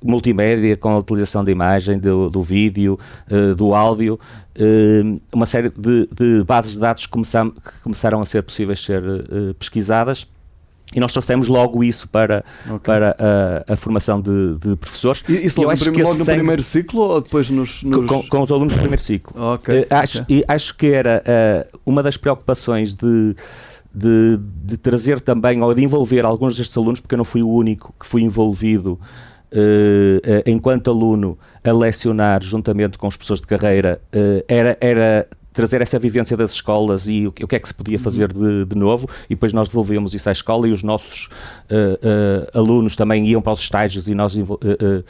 [0.03, 2.99] multimédia com a utilização da imagem, do, do vídeo,
[3.55, 4.19] do áudio,
[5.31, 9.01] uma série de, de, bases de dados que, começam, que começaram a ser possíveis ser
[9.57, 10.27] pesquisadas
[10.93, 12.79] e nós trouxemos logo isso para, okay.
[12.79, 13.15] para
[13.67, 15.21] a, a, formação de, de professores.
[15.27, 17.83] E isso logo, no, logo no primeiro ciclo ou depois nos...
[17.83, 18.05] nos...
[18.05, 19.53] Com, com, os alunos do primeiro ciclo.
[19.55, 19.81] Okay.
[19.81, 20.37] Uh, acho, okay.
[20.37, 23.35] E acho que era uh, uma das preocupações de,
[23.93, 27.49] de, de, trazer também, ou de envolver alguns destes alunos, porque eu não fui o
[27.49, 28.99] único que fui envolvido
[30.45, 34.01] enquanto aluno a lecionar juntamente com os professores de carreira,
[34.45, 35.25] era, era
[35.57, 38.75] trazer essa vivência das escolas e o que, é que se podia fazer de, de,
[38.75, 41.29] novo, e depois nós devolvíamos isso à escola e os nossos
[41.71, 45.03] uh, uh, alunos também iam para os estágios e nós uh,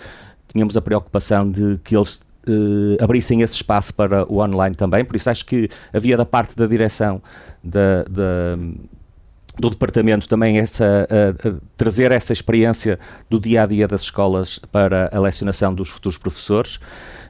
[0.47, 2.25] tínhamos a preocupação de que eles
[3.01, 6.65] abrissem esse espaço para o online também, por isso acho que havia da parte da
[6.65, 7.21] direção
[7.61, 8.57] da, da
[9.59, 11.09] do departamento também essa
[11.75, 12.97] trazer essa experiência
[13.29, 16.79] do dia a dia das escolas para a lecionação dos futuros professores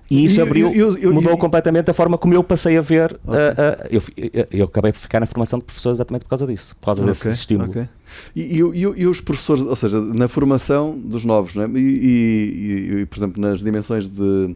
[0.10, 2.82] E isso abriu, e- e- e- mudou e- completamente a forma como eu passei a
[2.82, 3.12] ver.
[3.26, 6.86] uh, uh, eu, acabei por ficar na formação de professores exatamente por causa disso, por
[6.86, 7.70] causa desse Ok, estímulo.
[7.70, 7.90] ok.
[8.36, 11.68] E, e- e- e os professores, ou seja, na formação dos novos, não é?
[11.70, 14.56] e, e- e, por exemplo, nas dimensões de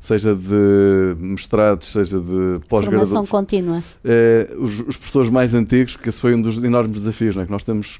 [0.00, 3.82] seja de mestrados, seja de Formação pós-graduação, contínua.
[4.04, 7.46] eh, os, os professores mais antigos, que esse foi um dos enormes desafios, não é?
[7.46, 7.98] que nós temos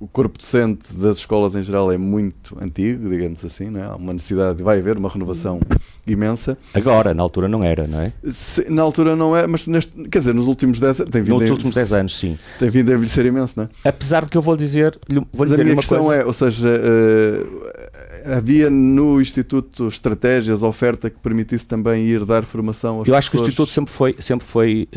[0.00, 3.84] o corpo docente das escolas em geral é muito antigo, digamos assim, não é?
[3.84, 5.60] há uma necessidade, vai haver uma renovação
[6.06, 6.56] imensa.
[6.72, 8.10] Agora, na altura não era, não é?
[8.24, 11.52] Se- na altura não é, mas neste, quer dizer, nos últimos 10 anos Nos a,
[11.52, 12.38] últimos 10 anos, sim.
[12.58, 13.88] tem vindo a envelhecer imenso, não é?
[13.88, 16.22] Apesar de que eu vou dizer, vou Mas a dizer minha uma questão coisa.
[16.22, 17.99] é, ou seja, eh,
[18.36, 23.36] havia no Instituto estratégias, oferta que permitisse também ir dar formação aos Eu acho que
[23.36, 23.40] o?
[23.40, 24.88] Instituto sempre foi, sempre foi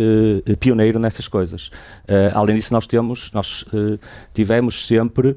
[0.45, 1.69] eh, pioneiro nessas coisas.
[2.07, 3.97] Eh, além disso, nós temos, nós eh,
[4.33, 5.35] tivemos sempre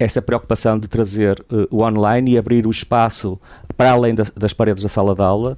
[0.00, 3.40] essa preocupação de trazer o online e abrir o espaço
[3.76, 5.56] para além da- das paredes da sala de aula.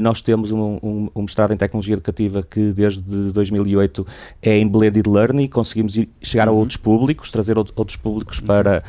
[0.00, 3.00] Nós temos um, um- um mestrado em tecnologia educativa que desde
[3.32, 4.06] 2008
[4.40, 6.58] é em blended learning, conseguimos ir- chegar a Uhum.
[6.58, 8.84] outros públicos, trazer out- outros públicos para,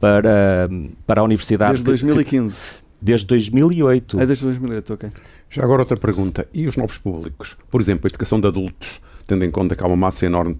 [0.00, 0.68] para,
[1.06, 1.82] para a universidade.
[1.82, 2.70] Desde que- 2015.
[2.70, 4.18] que- desde 2008.
[4.20, 5.10] É desde 2008, ok.
[5.50, 6.46] Já agora outra pergunta.
[6.52, 7.56] E os novos públicos?
[7.70, 10.56] Por exemplo, a educação de adultos, tendo em conta que há uma massa enorme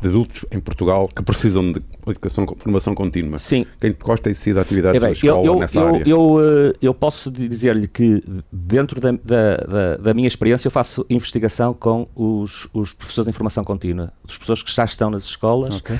[0.00, 3.38] de adultos em Portugal que precisam de educação, formação contínua.
[3.38, 3.64] Sim.
[3.80, 6.08] Quem gosta de da atividade É bem, da escola eu, eu, nessa eu, área?
[6.08, 11.04] eu, eh, eu posso dizer-lhe que dentro da, da, da- da minha experiência eu faço
[11.10, 15.76] investigação com os, os professores de informação contínua, os professores que já estão nas escolas
[15.78, 15.98] Ok.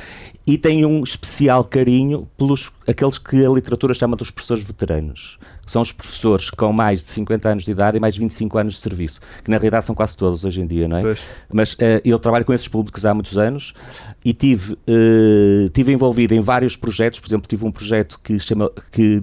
[0.49, 5.71] E tenho um especial carinho pelos aqueles que a literatura chama dos professores veteranos, que
[5.71, 8.73] são os professores com mais de 50 anos de idade e mais de 25 anos
[8.73, 11.03] de serviço, que na realidade são quase todos hoje em dia, não é?
[11.03, 11.21] Pois.
[11.53, 13.75] Mas eh, eu trabalho com esses públicos há muitos anos
[14.25, 18.73] e tive, eh, tive envolvido em vários projetos, por exemplo, tive um projeto que, chama,
[18.91, 19.23] que,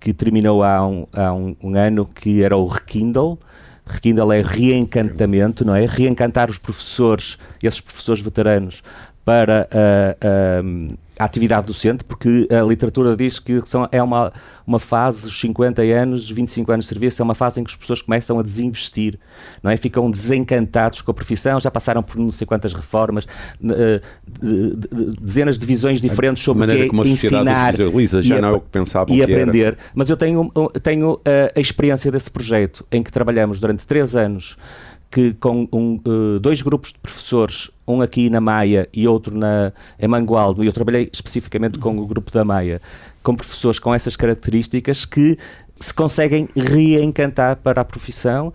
[0.00, 3.38] que terminou há, um, há um, um ano, que era o Rekindle.
[3.86, 5.84] Rekindle é reencantamento, não é?
[5.84, 8.82] Reencantar os professores, esses professores veteranos,
[9.24, 10.16] para a,
[10.60, 14.32] a- a atividade docente, porque a literatura diz que são, é uma,
[14.66, 17.76] uma fase, os 50 anos, 25 anos de serviço, é uma fase em que as
[17.76, 19.16] pessoas começam a desinvestir,
[19.62, 19.76] não é?
[19.76, 23.28] Ficam desencantados com a profissão, já passaram por não sei quantas reformas,
[23.64, 24.00] eh,
[24.42, 27.76] de- de- dezenas de visões diferentes A sobre o que é como a ensinar o
[27.76, 29.42] visualiza já e não é o que pensavam e que era.
[29.42, 29.78] aprender.
[29.94, 30.50] Mas eu tenho,
[30.82, 34.56] tenho eh, a experiência desse projeto em que trabalhamos durante três anos
[35.14, 39.72] que com um, eh, dois grupos de professores, um aqui na Maia e outro na,
[39.96, 42.82] em Mangualdo, e eu trabalhei especificamente com o grupo da Maia,
[43.22, 45.38] com professores com essas características que
[45.78, 48.52] se conseguem reencantar para a profissão,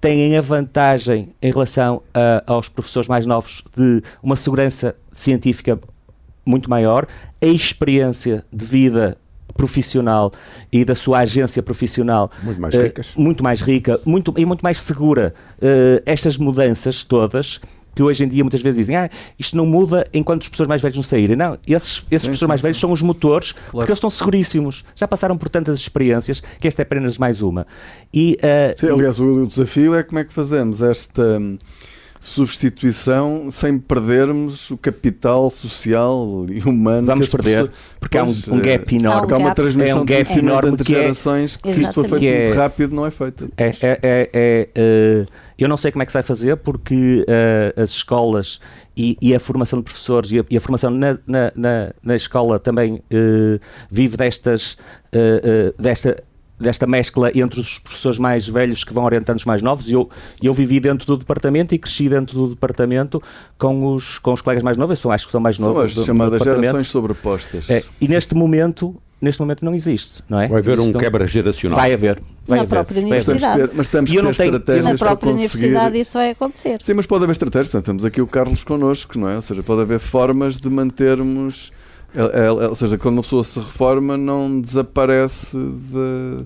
[0.00, 5.78] têm a vantagem em relação a- aos professores mais novos de uma segurança científica
[6.44, 7.06] muito maior,
[7.40, 9.16] a experiência de vida
[9.60, 10.32] profissional
[10.72, 13.08] e da sua agência profissional Muito mais eh, ricas.
[13.14, 15.34] muito mais rica muito, e muito mais segura.
[15.60, 17.60] Eh, estas mudanças todas
[17.94, 20.80] que hoje em dia muitas vezes dizem ah, isto não muda enquanto os professores mais
[20.80, 21.36] velhos não saírem.
[21.36, 24.84] Não, esses, esses sim, mais velhos são os motores porque eles estão seguríssimos.
[24.94, 27.66] Já passaram por tantas experiências que esta é apenas mais uma.
[28.14, 28.38] E,
[28.78, 31.38] Sim, aliás, o, o desafio é como é que fazemos esta
[32.20, 37.06] substituição sem perdermos o capital social e humano.
[37.06, 39.20] Vamos perder, pessoas- porque há um, um gap enorme.
[39.20, 41.72] Porque há uma transmissão É um de gap conhecimento enorme entre que é- gerações que,
[41.72, 43.50] se isto for feito é- muito rápido, não é feito.
[43.56, 45.26] É, é, é, é, eh,
[45.58, 48.60] eu não sei como é que se vai fazer porque eh, as escolas
[48.96, 52.16] e, e a formação de professores e a, e a formação na, na, na, na
[52.16, 53.58] escola também eh,
[53.90, 54.76] vive destas,
[55.12, 56.22] eh, desta,
[56.60, 59.88] desta mescla entre os professores mais velhos que vão orientando os mais novos.
[59.88, 60.08] E eu,
[60.42, 63.22] eu vivi dentro do departamento e cresci dentro do departamento
[63.58, 64.98] com os, com os colegas mais novos.
[64.98, 65.74] Eu sou, acho que sou mais novo.
[65.74, 67.68] São as do- chamadas gerações sobrepostas.
[67.70, 70.48] É, e neste momento, neste momento não existe, não é?
[70.48, 71.78] Vai haver um quebra geracional.
[71.78, 72.20] Vai haver.
[72.46, 73.18] Vai Na haver, própria vai haver.
[73.18, 75.06] Mas temos, que ter, mas temos E que eu ter não tenho- estratégias Na para
[75.08, 75.64] própria conseguir.
[75.66, 76.78] universidade isso vai acontecer.
[76.82, 77.68] Sim, mas pode haver estratégias.
[77.68, 79.36] Portanto, temos aqui o Carlos connosco, não é?
[79.36, 81.70] Ou seja, pode haver formas de mantermos.
[82.14, 86.44] É- é- Ou seja, quando uma pessoa se reforma, não desaparece de.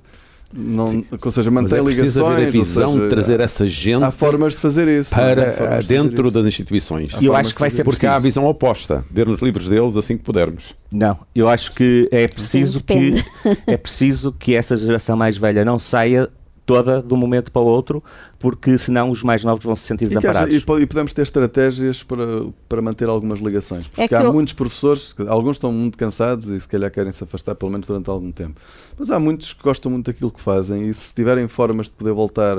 [0.57, 2.33] Não, ou seja, Mas mantém é preciso ligações.
[2.37, 5.12] haver a visão seja, de trazer essa gente Há formas de fazer isso.
[5.18, 5.35] é?
[5.50, 6.31] Para dentro isso.
[6.31, 7.11] das instituições.
[7.20, 8.29] E eu acho que vai ser Porque há a preciso.
[8.40, 10.72] visão oposta, ver nos livros deles assim que pudermos.
[10.92, 13.24] Não, eu acho que é preciso que depende.
[13.66, 16.29] é preciso que essa geração mais velha não saia
[16.66, 18.03] toda de um momento para o outro,
[18.38, 20.55] porque senão os mais novos vão se sentir E, que haja- desamparados.
[20.81, 22.24] e e podemos ter estratégias para,
[22.68, 23.87] para manter algumas ligações.
[23.88, 27.22] Porque É há eu- muitos professores, alguns estão muito cansados e se calhar querem se
[27.24, 28.61] afastar pelo menos durante algum tempo.
[28.98, 32.12] Mas há muitos que gostam muito daquilo que fazem e se tiverem formas de poder
[32.12, 32.57] voltar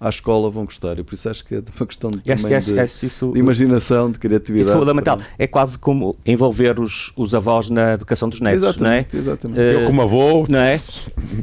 [0.00, 0.98] à escola vão gostar.
[0.98, 3.32] E por isso acho que é uma questão de, acho, também acho- de, acho isso,
[3.32, 4.68] de imaginação, de criatividade.
[4.68, 5.16] isso é fundamental.
[5.18, 9.00] para- É quase como envolver os, os avós na educação dos netos, não é?
[9.00, 9.60] Exatamente, exatamente.
[9.60, 10.80] Eh, Eu, como avô, não é?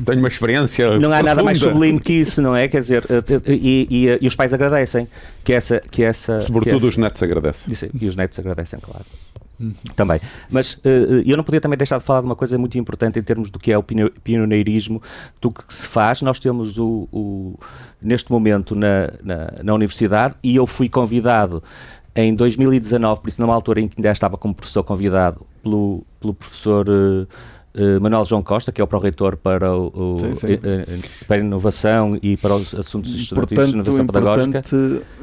[0.06, 0.98] tenho uma experiência.
[1.00, 1.80] Não há nada mais profunda.
[1.80, 2.68] sublime que isso, não é?
[2.68, 3.04] Quer dizer,
[3.48, 5.08] e, e, e os pais agradecem
[5.44, 5.80] que essa.
[5.80, 7.74] Que essa Sobretudo que essa, os netos agradecem.
[8.00, 9.06] E os netos agradecem, claro.
[9.96, 10.20] Também.
[10.50, 13.24] Mas uh, eu não podia também deixar de falar de uma coisa muito importante em
[13.24, 15.02] termos do que é o pioneirismo,
[15.40, 16.22] do que se faz.
[16.22, 17.60] Nós temos o, o
[18.02, 21.64] neste momento na, na, na, universidade e eu fui convidado
[22.16, 26.34] em 2019, por isso numa altura em que ainda estava como professor convidado pelo, pelo
[26.34, 27.28] professor uh,
[27.76, 30.60] uh, Manuel João Costa, que é o pró-reitor para, o, sim, sim.
[31.28, 34.62] para a inovação e para os assuntos estudantis de inovação pedagógica.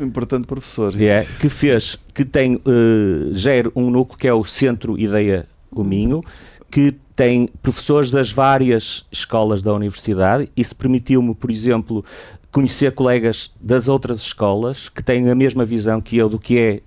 [0.01, 1.01] Importante professor.
[1.01, 5.85] É, que fez, que tem, uh, gera um núcleo que é o Centro Ideia o
[5.85, 6.23] Minho,
[6.71, 10.51] que tem professores das várias escolas da universidade.
[10.57, 12.05] Isso permitiu-me, por exemplo,
[12.51, 16.81] conhecer colegas das outras escolas que têm a mesma visão que eu do que é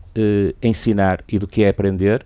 [0.61, 2.25] ensinar e do que é aprender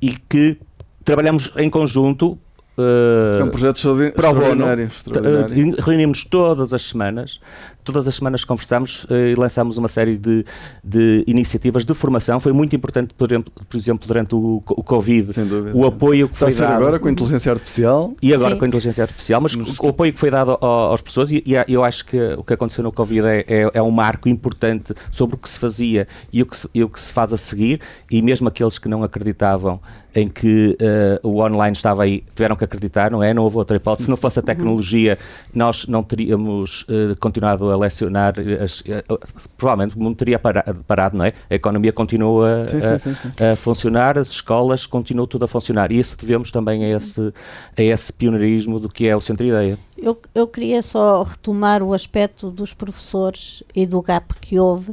[0.00, 0.58] e que
[1.04, 2.38] trabalhamos em conjunto
[2.78, 4.84] Uh, é um projeto extraordinário.
[4.84, 5.76] extraordinário.
[5.80, 7.40] Reunimos todas as semanas,
[7.86, 10.44] todas as semanas conversamos uh, e lançamos uma série de,
[10.82, 12.40] de, iniciativas de formação.
[12.40, 16.34] Foi muito importante, por exemplo, por exemplo durante o, o Covid, dúvida, o apoio que
[16.34, 16.82] Está foi a ser dado.
[16.82, 18.14] agora com a inteligência artificial.
[18.20, 18.58] E agora sim.
[18.58, 19.78] com a inteligência artificial, mas Nos...
[19.78, 22.82] o apoio que foi dado aos pessoas, e, e, eu acho que o que aconteceu
[22.82, 26.46] no Covid é, é, é, um marco importante sobre o que se fazia e o
[26.46, 27.80] que se, e o que se faz a seguir,
[28.10, 29.80] e mesmo aqueles que não acreditavam
[30.16, 33.34] em que uh, o online estava aí, tiveram que acreditar, não é?
[33.34, 34.06] Não houve outra hipótese.
[34.06, 35.18] Se não fosse a tecnologia,
[35.54, 39.18] nós não teríamos uh, continuado a lecionar, as, uh,
[39.56, 41.32] provavelmente o mundo teria parado, parado, não é?
[41.50, 45.92] A economia continua sim, a, sim, sim, a, funcionar, as escolas continuam tudo a funcionar.
[45.92, 47.32] E isso devemos também a esse,
[47.76, 49.78] a esse pioneirismo do que é o Centro-Ideia.
[49.96, 54.92] Eu, eu queria só retomar o aspecto dos professores e do gap que houve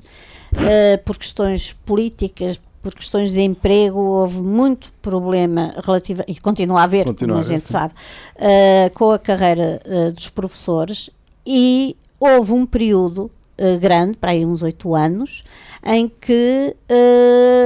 [1.03, 7.05] por questões políticas, por questões de emprego, houve muito problema relativo, e continua a haver,
[7.05, 7.93] continua como a gente sabe,
[8.35, 11.09] uh, com a carreira uh, dos professores,
[11.45, 15.43] e houve um período uh, grande, para aí uns oito anos,
[15.85, 16.75] em que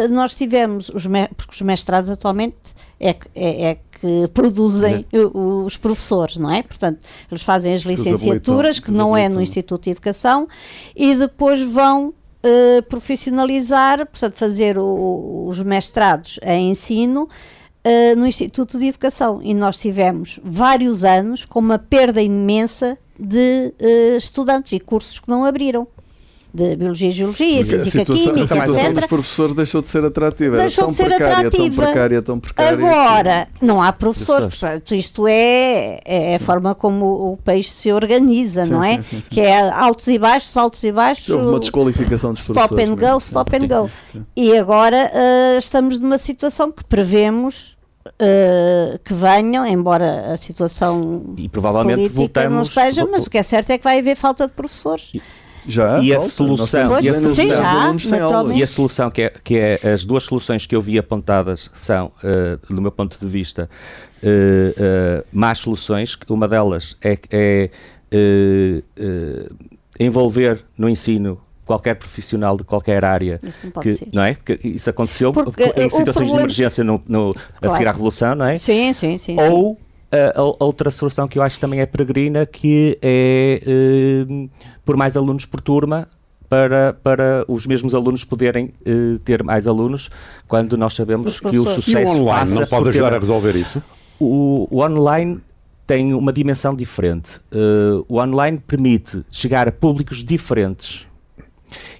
[0.10, 1.06] nós tivemos, os
[1.36, 2.56] porque os mestrados atualmente
[3.00, 5.18] é, é, é que produzem é.
[5.20, 6.62] os professores, não é?
[6.62, 7.00] Portanto,
[7.30, 10.48] eles fazem as licenciaturas, que não é no Instituto de Educação,
[10.96, 18.78] e depois vão uh, profissionalizar, portanto, fazer o, os mestrados em ensino uh, no Instituto
[18.78, 19.42] de Educação.
[19.42, 25.30] E nós tivemos vários anos com uma perda imensa de uh, estudantes e cursos que
[25.30, 25.88] não abriram
[26.58, 28.94] de Biologia e Geologia, Porque Física, situação, Química, A situação etc.
[28.96, 30.58] dos professores deixou de ser atrativa.
[30.58, 31.76] Deixou tão de ser precária, atrativa.
[31.76, 32.74] Tão precária, tão precária.
[32.74, 33.66] Agora, que...
[33.66, 38.72] não há professores, portanto, isto é, é a forma como o país se organiza, sim,
[38.72, 38.98] não é?
[38.98, 41.30] Sim, sim, que é altos e baixos, altos e baixos.
[41.30, 42.72] Houve uma desqualificação dos professores.
[42.72, 43.90] Stop and go, stop and go.
[44.36, 47.77] E agora uh, estamos numa situação que prevemos
[48.14, 53.44] Uh, que venham, embora a situação e provavelmente voltamos, não esteja, mas o que é
[53.44, 55.12] certo é que vai haver falta de professores.
[55.14, 55.22] E,
[55.68, 59.80] já, e a solução, e a solução, sim, e a solução que é, que é
[59.94, 63.70] as duas soluções que eu vi apontadas são, uh, do meu ponto de vista,
[64.24, 66.18] uh, uh, más soluções.
[66.30, 67.70] Uma delas é, é
[70.00, 73.40] envolver no ensino qualquer profissional de qualquer área.
[73.44, 74.08] Isso não pode que, ser.
[74.12, 74.36] Não é?
[74.36, 76.38] Que isso aconteceu Porque, em situações problema...
[76.38, 77.48] de emergência no, no, claro.
[77.62, 78.58] a seguir à Revolução, não é?
[78.58, 79.40] Sim, sim, sim.
[79.40, 79.78] Ou
[80.12, 83.62] a, a, outra solução que eu acho também é peregrina, que é
[84.28, 84.50] uh,
[84.86, 86.08] por mais alunos por turma,
[86.50, 90.10] para, para os mesmos alunos poderem uh, ter mais alunos,
[90.48, 93.56] quando nós sabemos que o sucesso e o online passa não pode ajudar a resolver
[93.56, 93.84] isso?
[94.20, 95.40] O, o online
[95.86, 97.40] tem uma dimensão diferente.
[97.52, 101.07] Uh, o online permite chegar a públicos diferentes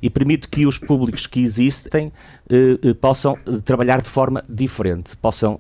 [0.02, 2.08] e permite que os públicos que existem
[2.50, 5.60] uh, uh, possam trabalhar de forma diferente, possam,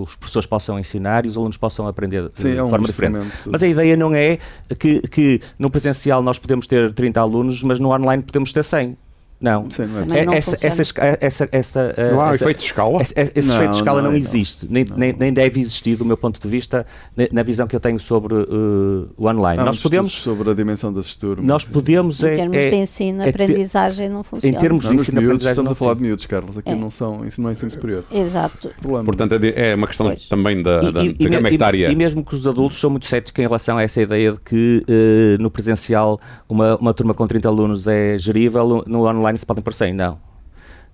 [0.00, 3.18] os professores possam ensinar e os alunos possam aprender Sim, de é um forma diferente.
[3.46, 4.38] Mas a ideia não é
[4.78, 8.96] que, que no presencial nós podemos ter 30 alunos, mas no online podemos ter 100.
[9.38, 9.70] Não.
[9.70, 10.82] Sim, não é, é essa, essa,
[11.20, 13.02] essa, essa, não há essa, efeito de escala?
[13.02, 15.96] Esse, esse não, efeito de escala não, não, é, existe, nem, nem, nem, deve existir,
[15.96, 16.86] do meu ponto de vista,
[17.30, 19.60] na visão que eu tenho sobre uh, o online.
[19.60, 21.44] Há nós podemos sobre a dimensão das turmas.
[21.44, 24.56] Nós podemos em é, termos é, de ensino, é, aprendizagem não funciona.
[24.56, 26.58] Em termos não, de ensino, miúdos, aprendizagem estamos não a falar de miúdos, Carlos.
[26.58, 26.74] Aqui é.
[26.74, 28.04] não são, isso não é ensino superior.
[28.10, 28.70] Exato.
[28.80, 29.04] Problema.
[29.04, 30.28] Portanto, é uma questão pois.
[30.28, 31.82] também da, da, e, da e.
[31.82, 34.40] E, e mesmo que os adultos são muito céticos em relação a essa ideia de
[34.40, 36.18] que uh, no presencial
[36.48, 39.92] uma, uma turma com 30 alunos é gerível, no online se podem por 100.
[39.94, 40.26] Não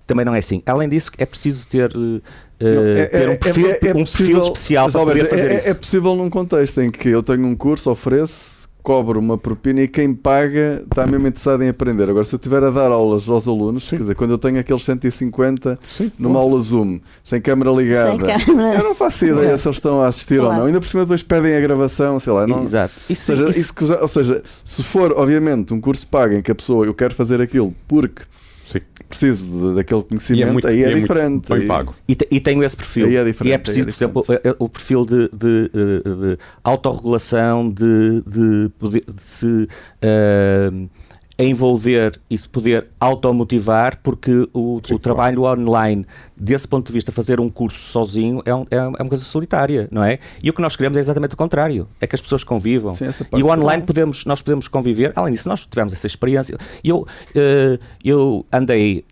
[0.05, 0.61] também não é assim.
[0.65, 2.21] Além disso, é preciso ter, uh,
[2.59, 5.69] é, ter um, perfil, é, é, um possível, perfil especial para poder fazer é, isso.
[5.69, 9.87] É possível num contexto em que eu tenho um curso, ofereço, cobro uma propina e
[9.87, 12.09] quem paga está mesmo interessado em aprender.
[12.09, 14.83] Agora, se eu estiver a dar aulas aos alunos, quer dizer, quando eu tenho aqueles
[14.83, 18.77] 150 Sim, numa aula Zoom, sem câmara ligada, Sem câmara.
[18.77, 20.59] eu não faço ideia se eles estão a assistir ou Claro.
[20.59, 20.67] não.
[20.67, 22.45] Ainda por cima depois pedem a gravação, sei lá.
[22.45, 22.93] Não, Exato.
[22.97, 26.51] Ou Isso, seja, isso- isso ou seja, se for, obviamente, um curso pago em que
[26.51, 28.21] a pessoa, eu quero fazer aquilo porque
[28.73, 28.85] Sim.
[29.09, 31.49] preciso de- daquele E conhecimento, é muito, aí e é, muito diferente.
[31.53, 31.95] bem pago.
[32.09, 33.05] E, e tenho esse perfil.
[33.07, 35.71] Aí é diferente, e é aí preciso, é por exemplo, eh, o perfil de, de,
[35.73, 39.67] eh, de autorregulação, de, de, poder, de se
[40.01, 40.71] eh,
[41.37, 46.05] envolver e se poder automotivar, porque o, Sim, o trabalho online,
[46.37, 49.87] desse ponto de vista, fazer um curso sozinho é, um- é é uma coisa solitária,
[49.91, 50.19] não é?
[50.41, 52.93] E o que nós queremos é exatamente o contrário, é que as pessoas convivam.
[52.93, 53.05] Sim,
[53.35, 53.81] e o online claro.
[53.83, 56.57] podemos, nós podemos conviver, além disso, nós tivemos essa experiência.
[56.83, 59.03] Eu, eh, eu andei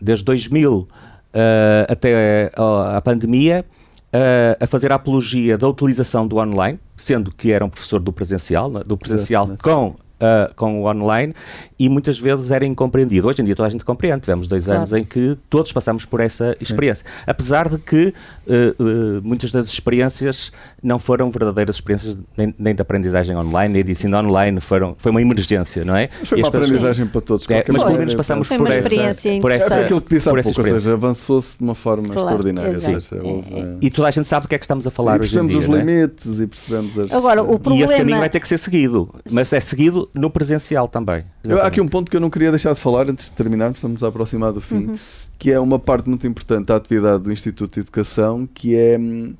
[0.00, 0.88] desde 2000
[1.32, 3.64] eh, até a, pandemia
[4.12, 8.12] eh, a fazer a apologia da utilização do online, sendo que era um professor do
[8.12, 9.96] presencial, né, do presencial Exato, com.
[10.20, 11.34] Eh, com o online
[11.78, 13.26] e muitas vezes era incompreendido.
[13.28, 14.20] Hoje em dia toda a gente compreende.
[14.22, 14.80] Tivemos dois Claro.
[14.80, 17.04] anos em que todos passamos por essa experiência.
[17.26, 18.14] Apesar de que
[18.48, 20.52] eh, eh, muitas das experiências
[20.82, 25.10] não foram verdadeiras experiências nem, nem de aprendizagem online, nem de ensino online, foram, foi
[25.10, 26.08] uma emergência, não é?
[26.20, 27.46] Mas foi E uma pessoas- aprendizagem para todos.
[27.50, 30.32] É, mas pelo menos passamos por essa, experiência por É essa, aquilo que disse há
[30.32, 32.78] pouco, ou seja, avançou-se de uma forma Claro, extraordinária.
[32.78, 35.16] Seja, houve, É, E toda a gente sabe do que é que estamos a falar
[35.16, 35.60] e hoje em percebemos dia.
[35.60, 35.96] os não é?
[35.96, 37.12] limites e percebemos as.
[37.12, 38.18] Agora, o E esse caminho problema.
[38.20, 41.24] vai ter que ser seguido, mas é seguido no presencial também.
[41.42, 43.78] Eu- há aqui um ponto que eu não queria deixar de falar antes de terminarmos,
[43.78, 44.94] estamos a aproximar do fim, Uhum.
[45.38, 49.34] que é uma parte muito importante da atividade do Instituto de Educação, que é hum,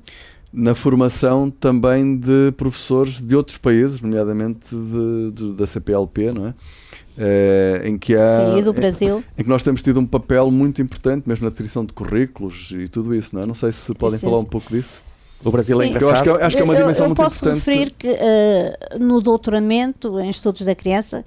[0.53, 6.53] na formação também de professores de outros países, nomeadamente de- de- da CPLP, não é?
[7.17, 9.23] Eh, em que há Sim, do em- Brasil.
[9.37, 12.87] em que nós temos tido um papel muito importante, mesmo na definição de currículos e
[12.89, 13.45] tudo isso, não é?
[13.45, 15.01] Não sei se podem Isso, falar um pouco disso.
[15.45, 15.97] O Brasil é Sim.
[16.01, 17.55] Eu acho que, é- acho que é uma Eu- dimensão eu, muito posso importante.
[17.65, 21.23] referir que eh, no doutoramento em estudos da criança,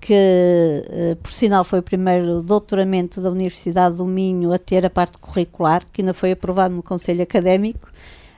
[0.00, 4.90] que eh, por sinal foi o primeiro doutoramento da Universidade do Minho a ter a
[4.90, 7.88] parte curricular, que ainda foi aprovado no Conselho Académico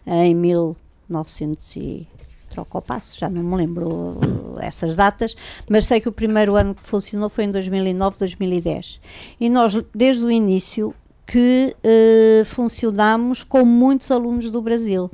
[0.07, 2.07] em 1900 e
[2.51, 4.17] troca ao passo, já não me lembro
[4.61, 5.35] eh, essas datas,
[5.69, 9.01] mas sei que o primeiro ano que funcionou foi em 2009, 2010.
[9.41, 10.95] E nós, desde o início,
[11.27, 15.11] que eh, funcionámos com muitos alunos do Brasil,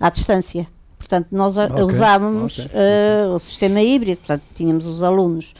[0.00, 0.66] à distância.
[0.98, 5.54] Portanto, nós a- Ok, usávamos ok, eh, o sistema híbrido, portanto, tínhamos os alunos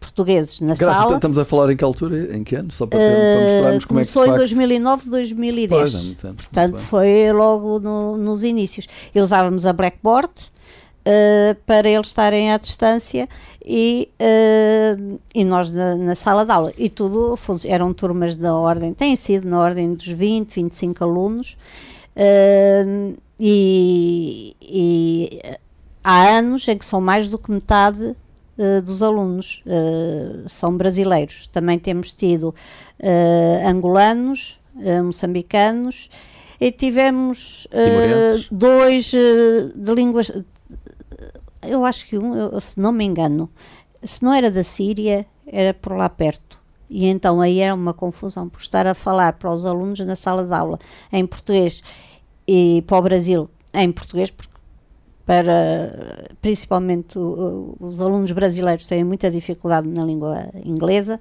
[0.00, 1.14] portugueses na Graças, sala.
[1.16, 2.34] estamos a falar em que altura?
[2.36, 2.72] Em que ano?
[2.72, 5.92] Só para, ter, Eh, para mostrarmos como é que começou em facto- 2009, 2010.
[5.92, 8.86] Pois, muitos anos, Portanto, foi logo no- nos inícios.
[9.14, 10.30] E usávamos a Blackboard
[11.10, 13.26] eh, para eles estarem à distância
[13.64, 14.94] e, eh,
[15.34, 16.70] e nós na, na sala de aula.
[16.76, 17.34] E tudo
[17.64, 21.56] eram turmas da ordem, têm sido na ordem dos 20, 25 alunos.
[22.14, 22.84] eh,
[23.40, 25.40] e, e
[26.04, 28.14] há anos em que são mais do que metade
[28.58, 31.46] eh, dos alunos eh, são brasileiros.
[31.46, 32.54] Também temos tido
[33.64, 34.60] angolanos,
[35.04, 36.10] moçambicanos
[36.60, 37.66] e tivemos
[38.50, 40.32] dois de línguas.
[41.68, 43.48] Eu acho que um, eu- se não me engano,
[44.02, 46.58] se não era da Síria, era por lá perto.
[46.90, 50.44] E então aí era uma confusão, por estar a falar para os alunos na sala
[50.44, 50.78] de aula
[51.12, 51.82] em português
[52.46, 54.52] e para o Brasil em português, porque
[55.26, 61.20] para principalmente os alunos brasileiros têm muita dificuldade na língua inglesa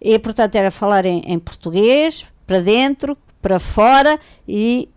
[0.00, 4.90] e portanto era falar em, em português para dentro, para fora e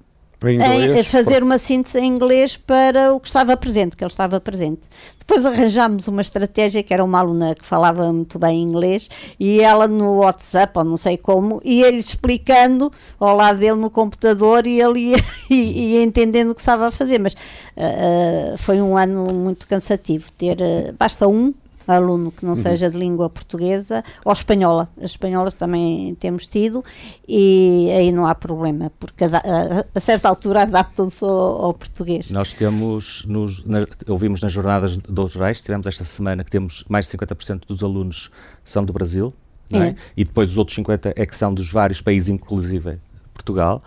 [0.43, 4.03] Em em, inglês, a fazer uma síntese em inglês para o que estava presente, que
[4.03, 4.81] ele estava presente.
[5.19, 9.07] Depois arranjámos uma estratégia que era uma aluna que falava muito bem inglês
[9.39, 13.89] e ela no WhatsApp, ou não sei como, ia ele explicando ao lado dele no
[13.91, 15.17] computador e ele ia,
[15.49, 15.57] ia-
[15.97, 17.19] ia entendendo o que estava a fazer.
[17.19, 17.35] Mas
[17.77, 20.31] ah, foi um ano muito cansativo.
[20.31, 21.53] Ter, ah, basta um
[21.87, 24.89] aluno que não seja de língua portuguesa ou espanhola.
[25.01, 26.83] A espanhola também temos tido
[27.27, 32.31] e aí não há problema, porque a, a- a certa altura adaptam-se ao, ao português.
[32.31, 37.17] Nós temos, nos, na- ouvimos nas jornadas doutorais, tivemos esta semana que temos mais de
[37.17, 38.31] 50% dos alunos
[38.63, 39.33] são do Brasil,
[39.71, 39.77] é?
[39.77, 39.95] É.
[40.17, 42.97] e depois os outros 50% é que são dos vários países, inclusive
[43.33, 43.81] Portugal,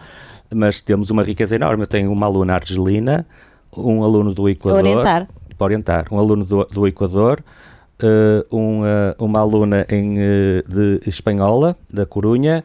[0.52, 1.82] mas temos uma riqueza enorme.
[1.82, 3.26] Eu tenho uma aluna argelina,
[3.76, 5.28] um aluno do Equador, Orientar.
[5.58, 7.42] para orientar, um aluno do, do Equador,
[8.04, 12.62] eh, um, eh, uma aluna em, eh, de espanhola, da Corunha,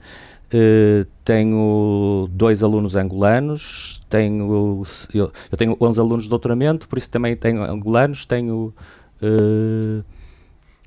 [0.51, 4.83] eh, tenho dois alunos angolanos, tenho,
[5.13, 8.73] eu, eu tenho 11 alunos de doutoramento, por isso também tenho angolanos, tenho...
[9.21, 10.03] eh,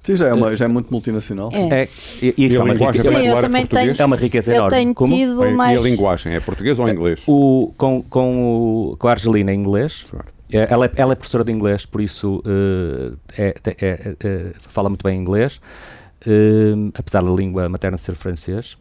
[0.03, 1.48] Sim, já é, uma, já é muito multinacional.
[1.53, 1.82] É.
[1.82, 1.88] é,
[2.20, 4.05] e, e E isso é a uma linguagem riqueza, Sim, eu vernacular é também é
[4.05, 4.76] uma riqueza enorme.
[4.76, 5.14] tenho Como?
[5.14, 5.78] tido E mais.
[5.78, 7.20] a linguagem é português ou inglês?
[7.24, 10.26] O, com, com, o, com a Argelina em inglês Claro.
[10.53, 14.90] É, ela, é, ela é professora de inglês, por isso uh, é, é, é, fala
[14.90, 15.59] muito bem inglês,
[16.26, 18.76] uh, apesar da língua materna ser francês.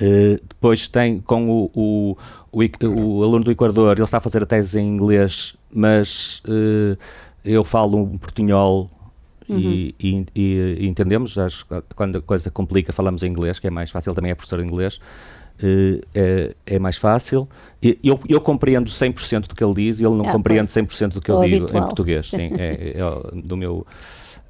[0.00, 2.16] Uh, depois tem com o, o,
[2.52, 6.42] o, o, aluno do Equador, ele está a fazer a tese em inglês, mas
[7.44, 8.90] eu falo um portunhol
[9.48, 9.58] uhum.
[9.58, 11.36] e, e, e, entendemos,
[11.96, 14.66] quando a coisa complica falamos em inglês, que é mais fácil, também é professor de
[14.66, 15.00] inglês.
[15.62, 17.48] Uh, é, é, mais fácil.
[18.04, 21.20] Eu, eu compreendo 100% do que ele diz e ele não é, compreende 100% do
[21.20, 21.82] que eu digo habitual.
[21.82, 22.28] em português.
[22.28, 23.86] Sim, é, é, é do meu.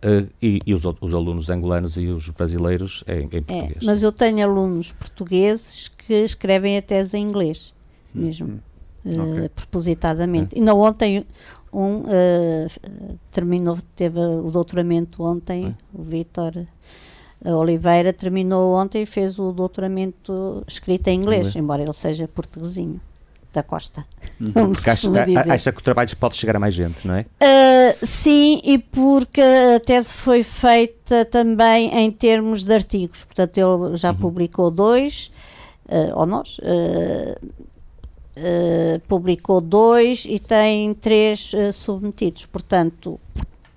[0.05, 3.83] Uh, e, e os, os, alunos angolanos e os brasileiros é, em, em português.
[3.83, 7.73] mas eu tenho alunos portugueses que escrevem a tese em inglês,
[8.15, 8.61] mesmo,
[9.05, 9.45] hum.
[9.45, 10.59] uh, propositadamente.
[10.59, 11.25] Ainda ontem
[11.73, 12.03] um
[13.31, 16.67] terminou, teve o doutoramento ontem, o Vitor
[17.47, 21.61] a Oliveira terminou ontem e fez o doutoramento escrito em inglês, uhum.
[21.61, 23.01] embora ele seja portuguesinho
[23.53, 24.05] da Costa.
[24.41, 24.53] Uhum.
[24.53, 25.09] Porque acha,
[25.49, 27.25] acha, que o trabalho pode chegar a mais gente, não é?
[27.41, 33.25] Uh, sim, e porque a tese foi feita também em termos de artigos.
[33.25, 34.17] Portanto, ele já uhum.
[34.17, 35.31] publicou dois,
[35.89, 37.41] uh, ou nós, uh,
[39.09, 42.45] publicou dois e tem três submetidos.
[42.45, 43.19] Portanto,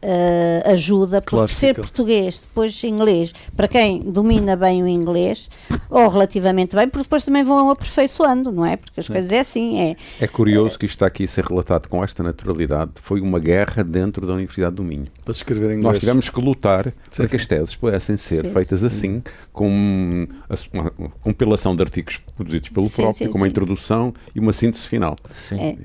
[0.04, 5.50] uh, ajuda, porque claro, ser português, depois inglês, para quem domina bem o inglês,
[5.90, 8.78] ou relativamente bem, porque depois também vão aperfeiçoando, não é?
[8.78, 9.14] Porque as Sim.
[9.14, 9.80] coisas é assim.
[9.80, 12.92] É, é curioso que isto está aqui a ser relatado com esta naturalididade.
[13.02, 15.08] Foi uma guerra dentro da Universidade do Minho.
[15.24, 15.84] Para escrever em inglês.
[15.84, 18.54] Nós tivemos que lutar sim, para que as teses pudessem ser sim.
[18.54, 19.22] feitas assim,
[19.52, 20.28] com
[20.74, 25.16] uma compilação de artigos produzidos pelo próprio, com uma introdução e uma síntese final.
[25.34, 25.60] Sim.
[25.60, 25.78] É.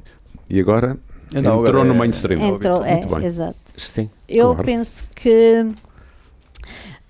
[0.48, 0.98] E agora
[1.42, 2.54] não, entrou no mainstream.
[2.54, 3.56] Entrou, é, exato.
[3.76, 4.08] Sim.
[4.28, 4.64] Eu claro.
[4.64, 5.66] penso que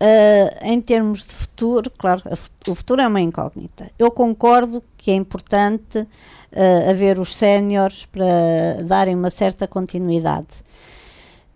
[0.00, 2.22] uh, em termos de futuro, claro,
[2.66, 3.90] o futuro é uma incógnita.
[3.98, 10.64] Eu concordo que é importante uh, haver os séniores para darem uma certa continuidade.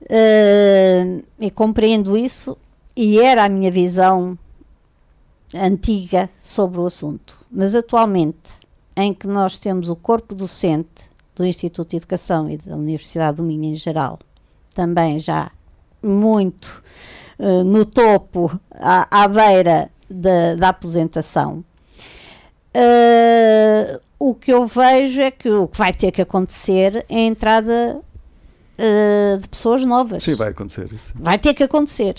[0.03, 2.57] Uh, e compreendo isso,
[2.97, 4.39] e era a minha visão
[5.55, 7.39] antiga sobre o assunto.
[7.51, 8.59] Mas atualmente,
[8.97, 11.08] em que nós temos o corpo docente
[11.39, 14.19] do Instituto de Educação e da Universidade do Minho em geral,
[14.75, 15.51] também já
[16.03, 16.83] muito
[17.39, 21.65] uh, no topo, à, à beira da, da aposentação.
[22.75, 27.21] Uh, o que eu vejo é que o que vai ter que acontecer é a
[27.21, 30.25] entrada uh, de pessoas novas.
[30.25, 31.13] Sim, vai acontecer isso.
[31.15, 32.17] Vai ter que acontecer.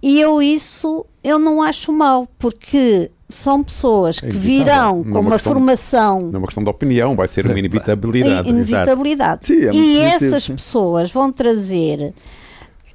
[0.00, 5.32] E eu isso eu não acho mal, porque são pessoas é que virão com uma,
[5.32, 6.20] questão, formação.
[6.22, 8.48] Não é uma questão de opinião, vai ser uma inevitabilidade.
[8.48, 9.46] Inevitabilidade.
[9.46, 12.14] Sim, é e essas pessoas vão trazer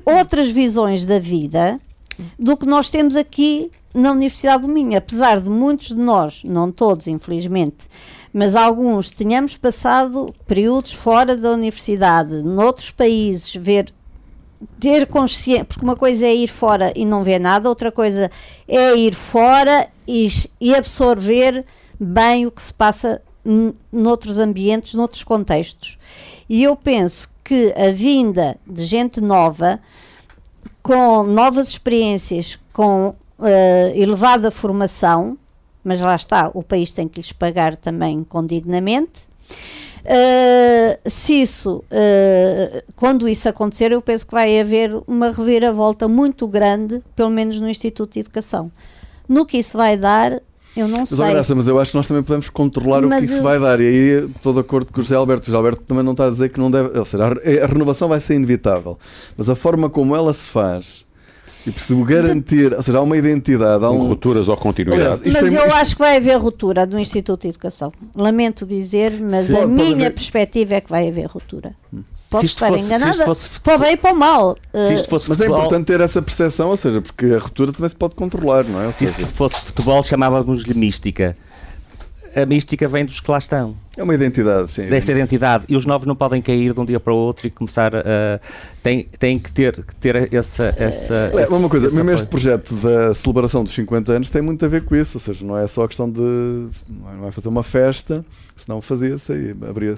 [0.05, 1.79] outras visões da vida
[2.38, 4.97] do que nós temos aqui na Universidade do Minho.
[4.97, 7.88] Apesar de muitos de nós, não todos, infelizmente,
[8.34, 13.93] mas alguns tenhamos passado períodos fora da universidade, noutros países, ver
[14.80, 18.30] ter consciência, porque uma coisa é ir fora e não ver nada, outra coisa
[18.68, 20.28] é ir fora e,
[20.59, 21.66] e absorver
[21.99, 23.22] bem o que se passa
[23.91, 25.97] noutros ambientes, noutros contextos.
[26.49, 29.80] E eu penso que a vinda de gente nova,
[30.82, 35.38] com novas experiências, com uh, elevada formação,
[35.84, 39.28] mas lá está, o país tem que lhes pagar também condignamente.
[40.04, 46.47] Uh, se isso, uh, quando isso acontecer, eu penso que vai haver uma reviravolta muito
[46.47, 48.72] grande, pelo menos no Instituto de Educação.
[49.28, 50.41] No que isso vai dar,
[50.76, 51.30] eu não mas, sei.
[51.30, 53.43] Graça, mas eu acho que nós também podemos controlar mas o que isso eu...
[53.43, 53.80] vai dar.
[53.80, 55.43] E aí estou de acordo com o José Alberto.
[55.43, 56.97] O José Alberto também não está a dizer que não deve.
[56.97, 58.97] Ou seja, a, a renovação vai ser inevitável.
[59.38, 61.06] Mas a forma como ela se faz
[61.66, 63.84] e preciso garantir, ou seja, há uma identidade.
[63.84, 64.07] Há um...
[64.07, 65.22] rupturas ou continuidade.
[65.32, 67.91] Mas eu acho que vai haver ruptura do Instituto de Educação.
[68.16, 70.14] Lamento dizer, mas Sim, a minha haver...
[70.14, 71.74] perspectiva é que vai haver ruptura.
[71.93, 72.03] Hum.
[72.30, 74.55] Posso estar fosse, enganada, fosse, para o bem e para o mal.
[74.74, 75.41] mas futebol...
[75.41, 78.82] é importante ter essa percepção, ou seja, porque a ruptura também se pode controlar, não
[78.82, 78.86] é?
[78.86, 79.22] Ou se seja...
[79.22, 81.36] isto fosse futebol, chamávamos-lhe mística
[82.36, 83.76] a mística vem dos que lá estão.
[83.98, 84.84] É uma identidade, sim.
[84.88, 85.66] Dessa identidade.
[85.68, 88.39] E os novos não podem cair de um dia para o outro e começar a.
[88.82, 90.74] Tem, tem que ter, que ter essa.
[90.78, 94.68] essa é, uma coisa, mesmo este projeto da celebração dos 50 anos tem muito a
[94.70, 96.20] ver com isso, ou seja, não é só a questão de.
[96.89, 98.26] Não é fazer uma festa
[98.62, 99.96] Senão fazia-se aí, abria.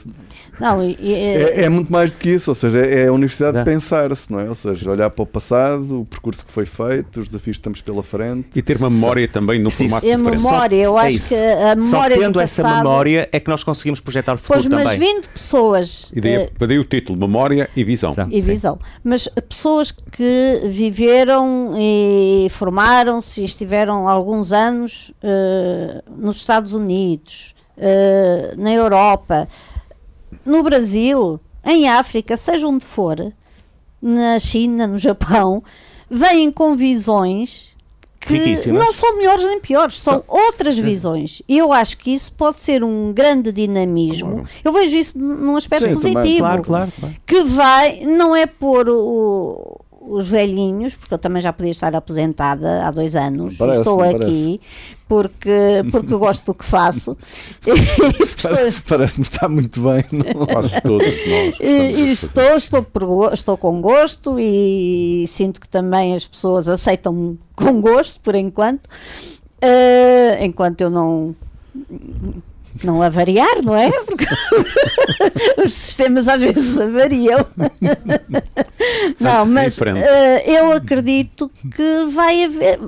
[0.58, 3.58] Não, e, e, é, é, muito mais do que isso, ou seja, é a universidade
[3.58, 3.64] é.
[3.66, 4.48] pensar-se, não é?
[4.48, 7.82] Ou seja, olhar para o passado, o percurso que foi feito, os desafios que estamos
[7.82, 8.48] pela frente.
[8.56, 10.40] E ter uma memória Só, também no sim, formato sim, diferente.
[10.40, 12.16] A memória, eu é acho que a memória.
[12.16, 14.86] Só tendo essa memória é que nós conseguimos projetar o futuro pois, também.
[14.86, 16.12] Mas vindo pessoas.
[16.14, 18.14] E daí, uh, daí o título, Memória e Visão.
[18.30, 18.80] e Visão.
[19.04, 28.62] Mas pessoas que viveram e formaram-se e estiveram alguns anos uh, nos Estados Unidos uh,
[28.62, 29.48] na Europa,
[30.46, 33.34] no Brasil, em África, seja onde for,
[34.02, 35.64] na China, no Japão,
[36.10, 37.73] vêm com visões
[38.26, 38.84] que Riquíssimas.
[38.84, 41.42] não são melhores nem piores, são outras visões.
[41.48, 44.32] E eu acho que isso pode ser um grande dinamismo.
[44.32, 44.48] Claro.
[44.64, 46.40] Eu vejo isso num aspecto Sim, também, positivo.
[46.40, 47.16] Claro, claro, claro.
[47.26, 52.86] Que vai, não é pôr o- os velhinhos, porque eu também já podia estar aposentada
[52.86, 54.24] há dois anos, Parece, estou parece.
[54.24, 54.62] aqui
[55.08, 57.16] porque, porque eu gosto do que faço.
[58.88, 60.04] Parece-me estar muito bem.
[60.12, 60.46] Não?
[60.46, 61.60] Quase todos nós.
[62.24, 68.36] estou, estou, estou com gosto e sinto que também as pessoas aceitam com gosto, por
[68.36, 68.90] enquanto,
[69.62, 71.34] Eh, enquanto eu não
[72.84, 73.90] não avariar, não é?
[74.04, 74.26] Porque
[75.64, 77.46] os sistemas às vezes avariam.
[79.20, 82.80] não, mas eh, eu acredito que vai haver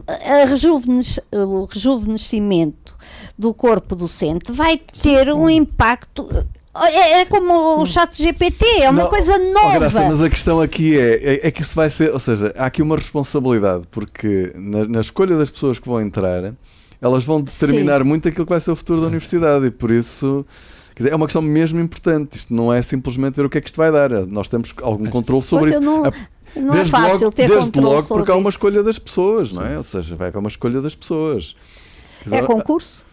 [0.47, 2.95] rejuvenes- o rejuvenescimento
[3.37, 6.27] do corpo docente vai ter um impacto.
[6.83, 9.79] É, é como o chat GPT, é uma Não, coisa oh, nova.
[9.79, 12.65] Graça, mas a questão aqui é, é, é que isso vai ser, ou seja, há
[12.65, 16.53] aqui uma responsabilidade, porque na, na escolha das pessoas que vão entrar,
[17.01, 20.45] elas vão determinar muito aquilo que vai ser o futuro da universidade e por isso
[20.97, 22.37] dizer, é uma questão mesmo importante.
[22.37, 24.09] Isto não é simplesmente ver o que é que isto vai dar.
[24.27, 26.03] Nós temos algum controle sobre Pois eu isso.
[26.03, 26.11] não-
[26.55, 28.49] não é desde fácil logo, ter desde controle logo porque há uma isso.
[28.51, 29.77] escolha das pessoas, não é?
[29.77, 31.55] Ou seja, vai haver uma escolha das pessoas.
[32.21, 33.04] É dizer, concurso.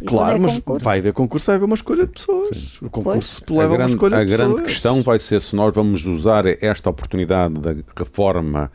[0.00, 2.78] E Claro, é mas concurso- vai haver concurso, vai haver uma escolha de pessoas.
[2.82, 4.70] O concurso A leva a uma grande, escolha a de grande pessoas.
[4.72, 8.70] questão vai ser se nós vamos usar esta oportunidade da reforma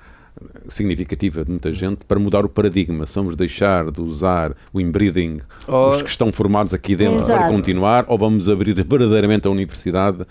[0.70, 3.06] significativa de muita gente para mudar o paradigma.
[3.06, 5.92] Se vamos deixar de usar o inbreeding, Oh.
[5.92, 7.54] os que estão formados aqui dentro para Exato.
[7.54, 10.26] continuar, ou vamos abrir verdadeiramente a universidade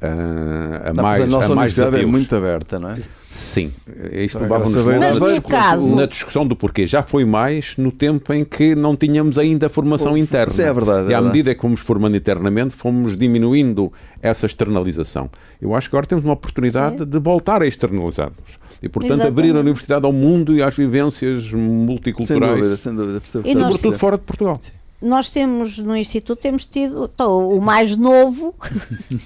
[0.00, 2.98] ah, a Não, mais, a nossa a mais universidade é muito aberta, não é?
[3.38, 3.72] Sim,
[4.12, 6.86] isto Agora, levava-nos Mas Não, no caso, na discussão do porquê.
[6.86, 10.52] Já foi mais no tempo em que não tínhamos ainda formação interna.
[10.52, 11.26] Sim, é verdade, é e à verdade.
[11.26, 15.30] medida que fomos formando internamente, fomos diminuindo essa externalização.
[15.62, 18.58] Eu acho que agora temos uma oportunidade de voltar a externalizarmos.
[18.82, 19.38] E, portanto, Exatamente.
[19.40, 22.56] abrir a universidade ao mundo e às vivências Sem multiculturais.
[22.56, 23.18] dúvida, sem dúvida.
[23.18, 24.60] o que E a nós- Sobretudo fora de Portugal.
[25.00, 28.54] Nós temos no Instituto, temos tido, então, o mais novo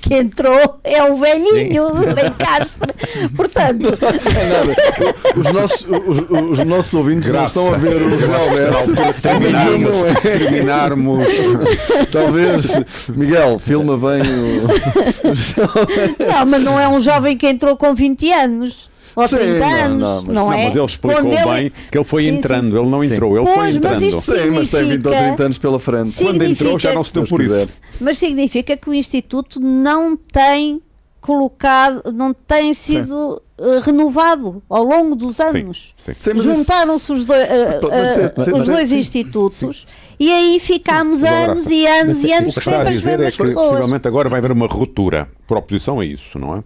[0.03, 2.93] que entrou é o velhinho do Lencastre.
[3.35, 4.77] Portanto, É nada.
[5.35, 8.91] Os nossos, os, os nossos ouvintes não estão a ver o José Alberto.
[8.93, 10.15] Não é.
[10.15, 11.27] terminarmos
[12.11, 14.67] Talvez, Miguel, filma bem o.
[16.31, 18.92] não, mas não é um jovem que entrou com 20 anos.
[19.15, 20.65] Ou Sim, 30 não, anos, não, mas- não, Não, é?
[20.65, 22.79] mas ele explicou Quando ele- bem que ele foi Sim, entrando, sim.
[22.79, 23.13] ele não Sim.
[23.15, 24.03] entrou, ele Pois, foi mas entrando.
[24.05, 24.67] isto Sim, mas tem 20 ou
[25.13, 26.13] Significa- 30 anos pela frente.
[26.17, 27.65] Quando entrou já não se deu por quiser.
[27.67, 27.75] isso.
[28.01, 30.81] Mas significa que o Instituto não tem
[31.21, 35.95] colocado, não tem sido eh, renovado ao longo dos anos.
[36.35, 38.99] Mas Juntaram-se os, dois, eh, Mas eh, tem- tem- os tem- dois sim.
[38.99, 39.87] institutos
[40.19, 43.43] e aí ficámos anos e anos mas e é- anos sempre as é mesmas que
[43.45, 43.69] pessoas.
[43.69, 46.65] possivelmente agora vai haver uma ruptura por oposição a isso, não é?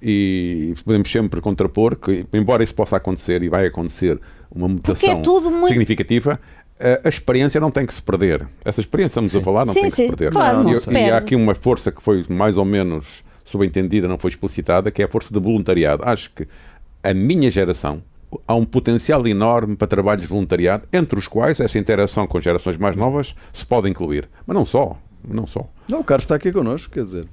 [0.00, 4.20] E podemos sempre contrapor que, embora isso possa acontecer e vai acontecer
[4.50, 6.38] uma mutação é tudo muito- significativa,
[6.78, 8.46] a, a experiência não tem que se perder.
[8.64, 10.32] Essa experiência estamos a falar não Sim, tem que sim, se perder.
[10.32, 14.06] claro, não e, se e há aqui uma força que foi mais ou menos subentendida,
[14.06, 16.02] não foi explicitada, que é a força do voluntariado.
[16.04, 16.46] Acho que
[17.02, 18.02] a minha geração
[18.46, 22.76] há um potencial enorme para trabalhos de voluntariado, entre os quais essa interação com gerações
[22.76, 24.28] mais novas se pode incluir.
[24.46, 25.64] Mas não só, não só.
[25.88, 27.24] Não, o Carlos está aqui connosco, quer dizer.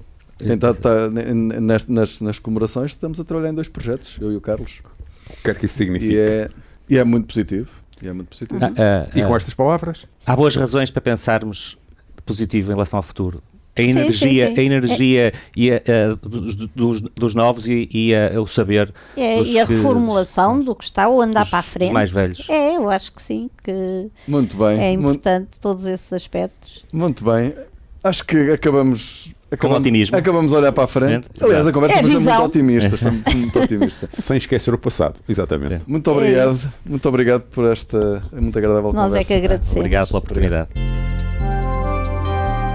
[0.51, 4.41] Está, n- nas, nas, nas comemorações estamos a trabalhar em dois projetos, eu e o
[4.41, 4.81] Carlos.
[5.29, 6.13] O que é que isso significa?
[6.13, 6.49] E é,
[6.89, 7.69] e é muito positivo.
[8.01, 8.59] E é muito positivo.
[8.63, 10.05] Ah, ah, E com ah, estas palavras?
[10.25, 11.77] há boas razões para pensarmos
[12.25, 13.41] positivo em relação ao futuro.
[13.75, 14.61] A Sim, energia, sim, sim.
[14.61, 19.41] a energia e a, a, dos, dos, dos novos e, e a- o saber É,
[19.41, 21.91] e a que- reformulação do que está, ou andar dos- para a dos frente.
[21.91, 22.47] mais velhos.
[22.49, 24.79] É, eu acho que sim, que Muito bem.
[24.79, 26.85] é muito, importante todos esses aspectos.
[26.93, 27.55] muito bem.
[28.03, 29.33] Acho que acabamos.
[29.53, 30.17] Acabamos otimismo.
[30.17, 31.27] Acabamos a olhar para a frente.
[31.41, 32.97] Aliás, a conversa É foi muito otimista.
[32.97, 34.07] Foi muito, otimista.
[34.11, 35.77] Sem esquecer o passado, exatamente.
[35.77, 35.81] Sim.
[35.87, 36.55] Muito É obrigado.
[36.55, 36.73] isso.
[36.85, 39.17] muito obrigado por esta muito agradável Nós conversa.
[39.19, 39.77] é que agradecemos.
[39.77, 40.69] Obrigado pela oportunidade.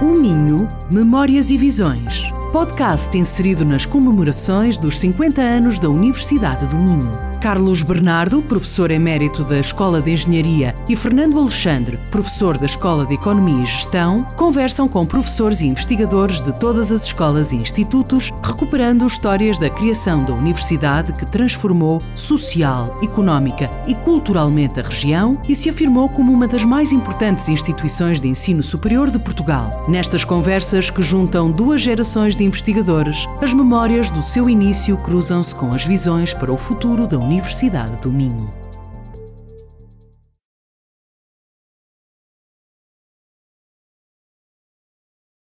[0.01, 2.22] O Minho, Memórias e Visões.
[2.53, 7.28] Podcast inserido nas comemorações dos 50 anos da Universidade do Minho.
[7.41, 13.14] Carlos Bernardo, professor emérito da Escola de Engenharia, e Fernando Alexandre, professor da Escola de
[13.14, 19.07] Economia e Gestão, conversam com professores e investigadores de todas as escolas e institutos, recuperando
[19.07, 25.70] histórias da criação da universidade que transformou social, económica e culturalmente a região e se
[25.70, 29.84] afirmou como uma das mais importantes instituições de ensino superior de Portugal.
[29.89, 35.72] Nestas conversas que juntam duas gerações de investigadores, as memórias do seu início cruzam-se com
[35.72, 38.58] as visões para o futuro da Universidade do Minho.